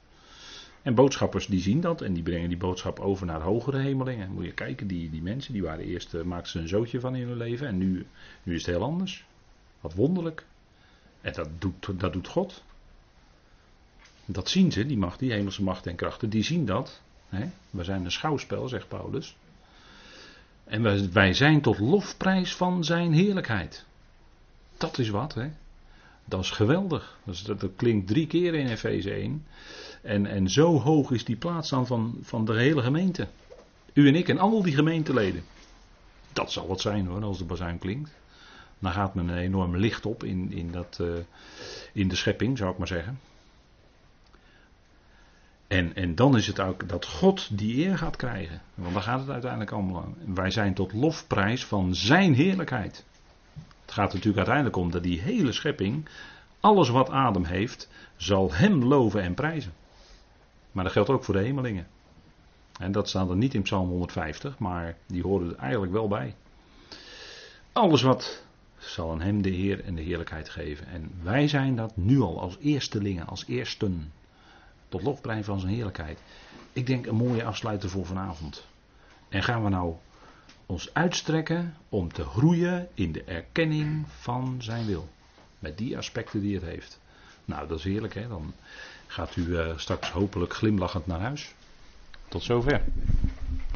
En 0.83 0.95
boodschappers 0.95 1.47
die 1.47 1.61
zien 1.61 1.81
dat 1.81 2.01
en 2.01 2.13
die 2.13 2.23
brengen 2.23 2.49
die 2.49 2.57
boodschap 2.57 2.99
over 2.99 3.25
naar 3.25 3.41
hogere 3.41 3.79
hemelingen. 3.79 4.31
Moet 4.31 4.45
je 4.45 4.53
kijken, 4.53 4.87
die, 4.87 5.09
die 5.09 5.21
mensen 5.21 5.53
die 5.53 5.63
waren 5.63 5.85
eerst, 5.85 6.13
uh, 6.13 6.21
maakten 6.21 6.51
ze 6.51 6.59
een 6.59 6.67
zootje 6.67 6.99
van 6.99 7.15
in 7.15 7.27
hun 7.27 7.37
leven 7.37 7.67
en 7.67 7.77
nu, 7.77 8.05
nu 8.43 8.55
is 8.55 8.65
het 8.65 8.75
heel 8.75 8.85
anders. 8.85 9.25
Wat 9.81 9.93
wonderlijk. 9.93 10.45
En 11.21 11.33
dat 11.33 11.49
doet, 11.59 11.99
dat 11.99 12.13
doet 12.13 12.27
God. 12.27 12.63
Dat 14.25 14.49
zien 14.49 14.71
ze, 14.71 14.85
die 14.85 14.97
macht, 14.97 15.19
die 15.19 15.31
hemelse 15.31 15.63
macht 15.63 15.87
en 15.87 15.95
krachten, 15.95 16.29
die 16.29 16.43
zien 16.43 16.65
dat. 16.65 17.01
Hè? 17.29 17.49
We 17.69 17.83
zijn 17.83 18.05
een 18.05 18.11
schouwspel, 18.11 18.67
zegt 18.67 18.87
Paulus. 18.87 19.35
En 20.63 20.81
wij, 20.81 21.09
wij 21.11 21.33
zijn 21.33 21.61
tot 21.61 21.79
lofprijs 21.79 22.55
van 22.55 22.83
zijn 22.83 23.13
heerlijkheid. 23.13 23.85
Dat 24.77 24.97
is 24.97 25.09
wat, 25.09 25.33
hè? 25.33 25.49
Dat 26.25 26.39
is 26.39 26.51
geweldig. 26.51 27.17
Dat, 27.23 27.59
dat, 27.59 27.71
klinkt 27.75 28.07
drie 28.07 28.27
keer 28.27 28.53
in 28.53 28.67
Efeze 28.67 29.11
1. 29.11 29.45
En, 30.01 30.25
en 30.25 30.49
zo 30.49 30.79
hoog 30.79 31.11
is 31.11 31.25
die 31.25 31.35
plaats 31.35 31.69
dan 31.69 31.87
van, 31.87 32.17
van 32.21 32.45
de 32.45 32.53
hele 32.53 32.81
gemeente. 32.81 33.27
U 33.93 34.07
en 34.07 34.15
ik 34.15 34.29
en 34.29 34.37
al 34.37 34.63
die 34.63 34.75
gemeenteleden. 34.75 35.43
Dat 36.33 36.51
zal 36.51 36.67
wat 36.67 36.81
zijn 36.81 37.05
hoor, 37.05 37.23
als 37.23 37.37
de 37.37 37.45
bazuin 37.45 37.79
klinkt. 37.79 38.11
Dan 38.79 38.91
gaat 38.91 39.13
men 39.13 39.27
een 39.27 39.37
enorm 39.37 39.77
licht 39.77 40.05
op 40.05 40.23
in, 40.23 40.51
in, 40.51 40.71
dat, 40.71 40.97
uh, 41.01 41.07
in 41.93 42.07
de 42.07 42.15
schepping, 42.15 42.57
zou 42.57 42.71
ik 42.71 42.77
maar 42.77 42.87
zeggen. 42.87 43.19
En, 45.67 45.95
en 45.95 46.15
dan 46.15 46.37
is 46.37 46.47
het 46.47 46.59
ook 46.59 46.89
dat 46.89 47.05
God 47.05 47.57
die 47.57 47.85
eer 47.85 47.97
gaat 47.97 48.15
krijgen. 48.15 48.61
Want 48.75 48.93
daar 48.93 49.03
gaat 49.03 49.19
het 49.19 49.29
uiteindelijk 49.29 49.71
allemaal. 49.71 50.13
Wij 50.25 50.51
zijn 50.51 50.73
tot 50.73 50.93
lofprijs 50.93 51.65
van 51.65 51.95
zijn 51.95 52.33
heerlijkheid. 52.33 53.05
Gaat 53.93 54.13
natuurlijk 54.13 54.37
uiteindelijk 54.37 54.75
om 54.75 54.91
dat 54.91 55.03
die 55.03 55.21
hele 55.21 55.51
schepping, 55.51 56.05
alles 56.59 56.89
wat 56.89 57.09
adem 57.09 57.43
heeft, 57.43 57.89
zal 58.15 58.53
hem 58.53 58.83
loven 58.83 59.21
en 59.21 59.33
prijzen. 59.33 59.73
Maar 60.71 60.83
dat 60.83 60.93
geldt 60.93 61.09
ook 61.09 61.23
voor 61.23 61.33
de 61.33 61.39
hemelingen. 61.39 61.87
En 62.79 62.91
dat 62.91 63.09
staat 63.09 63.29
er 63.29 63.35
niet 63.35 63.53
in 63.53 63.61
Psalm 63.61 63.89
150, 63.89 64.59
maar 64.59 64.97
die 65.05 65.21
horen 65.21 65.49
er 65.49 65.55
eigenlijk 65.55 65.91
wel 65.91 66.07
bij. 66.07 66.35
Alles 67.71 68.01
wat 68.01 68.43
zal 68.77 69.11
aan 69.11 69.21
hem 69.21 69.41
de 69.41 69.49
Heer 69.49 69.83
en 69.83 69.95
de 69.95 70.01
heerlijkheid 70.01 70.49
geven. 70.49 70.87
En 70.87 71.11
wij 71.21 71.47
zijn 71.47 71.75
dat 71.75 71.97
nu 71.97 72.19
al 72.19 72.39
als 72.39 72.57
eerstelingen, 72.59 73.27
als 73.27 73.45
eersten. 73.47 74.11
Tot 74.89 75.01
lofprijs 75.01 75.45
van 75.45 75.59
zijn 75.59 75.73
heerlijkheid. 75.73 76.19
Ik 76.73 76.87
denk 76.87 77.05
een 77.05 77.15
mooie 77.15 77.43
afsluiter 77.43 77.89
voor 77.89 78.05
vanavond. 78.05 78.67
En 79.29 79.43
gaan 79.43 79.63
we 79.63 79.69
nou 79.69 79.95
ons 80.65 80.93
uitstrekken 80.93 81.75
om 81.89 82.13
te 82.13 82.23
groeien 82.23 82.87
in 82.93 83.11
de 83.11 83.23
erkenning 83.23 84.05
van 84.19 84.55
zijn 84.59 84.85
wil. 84.85 85.09
Met 85.59 85.77
die 85.77 85.97
aspecten 85.97 86.41
die 86.41 86.55
het 86.55 86.63
heeft. 86.63 86.99
Nou, 87.45 87.67
dat 87.67 87.77
is 87.77 87.83
heerlijk, 87.83 88.13
hè? 88.13 88.27
Dan 88.27 88.53
gaat 89.07 89.35
u 89.35 89.41
uh, 89.41 89.77
straks 89.77 90.11
hopelijk 90.11 90.53
glimlachend 90.53 91.07
naar 91.07 91.19
huis. 91.19 91.53
Tot 92.27 92.43
zover. 92.43 92.81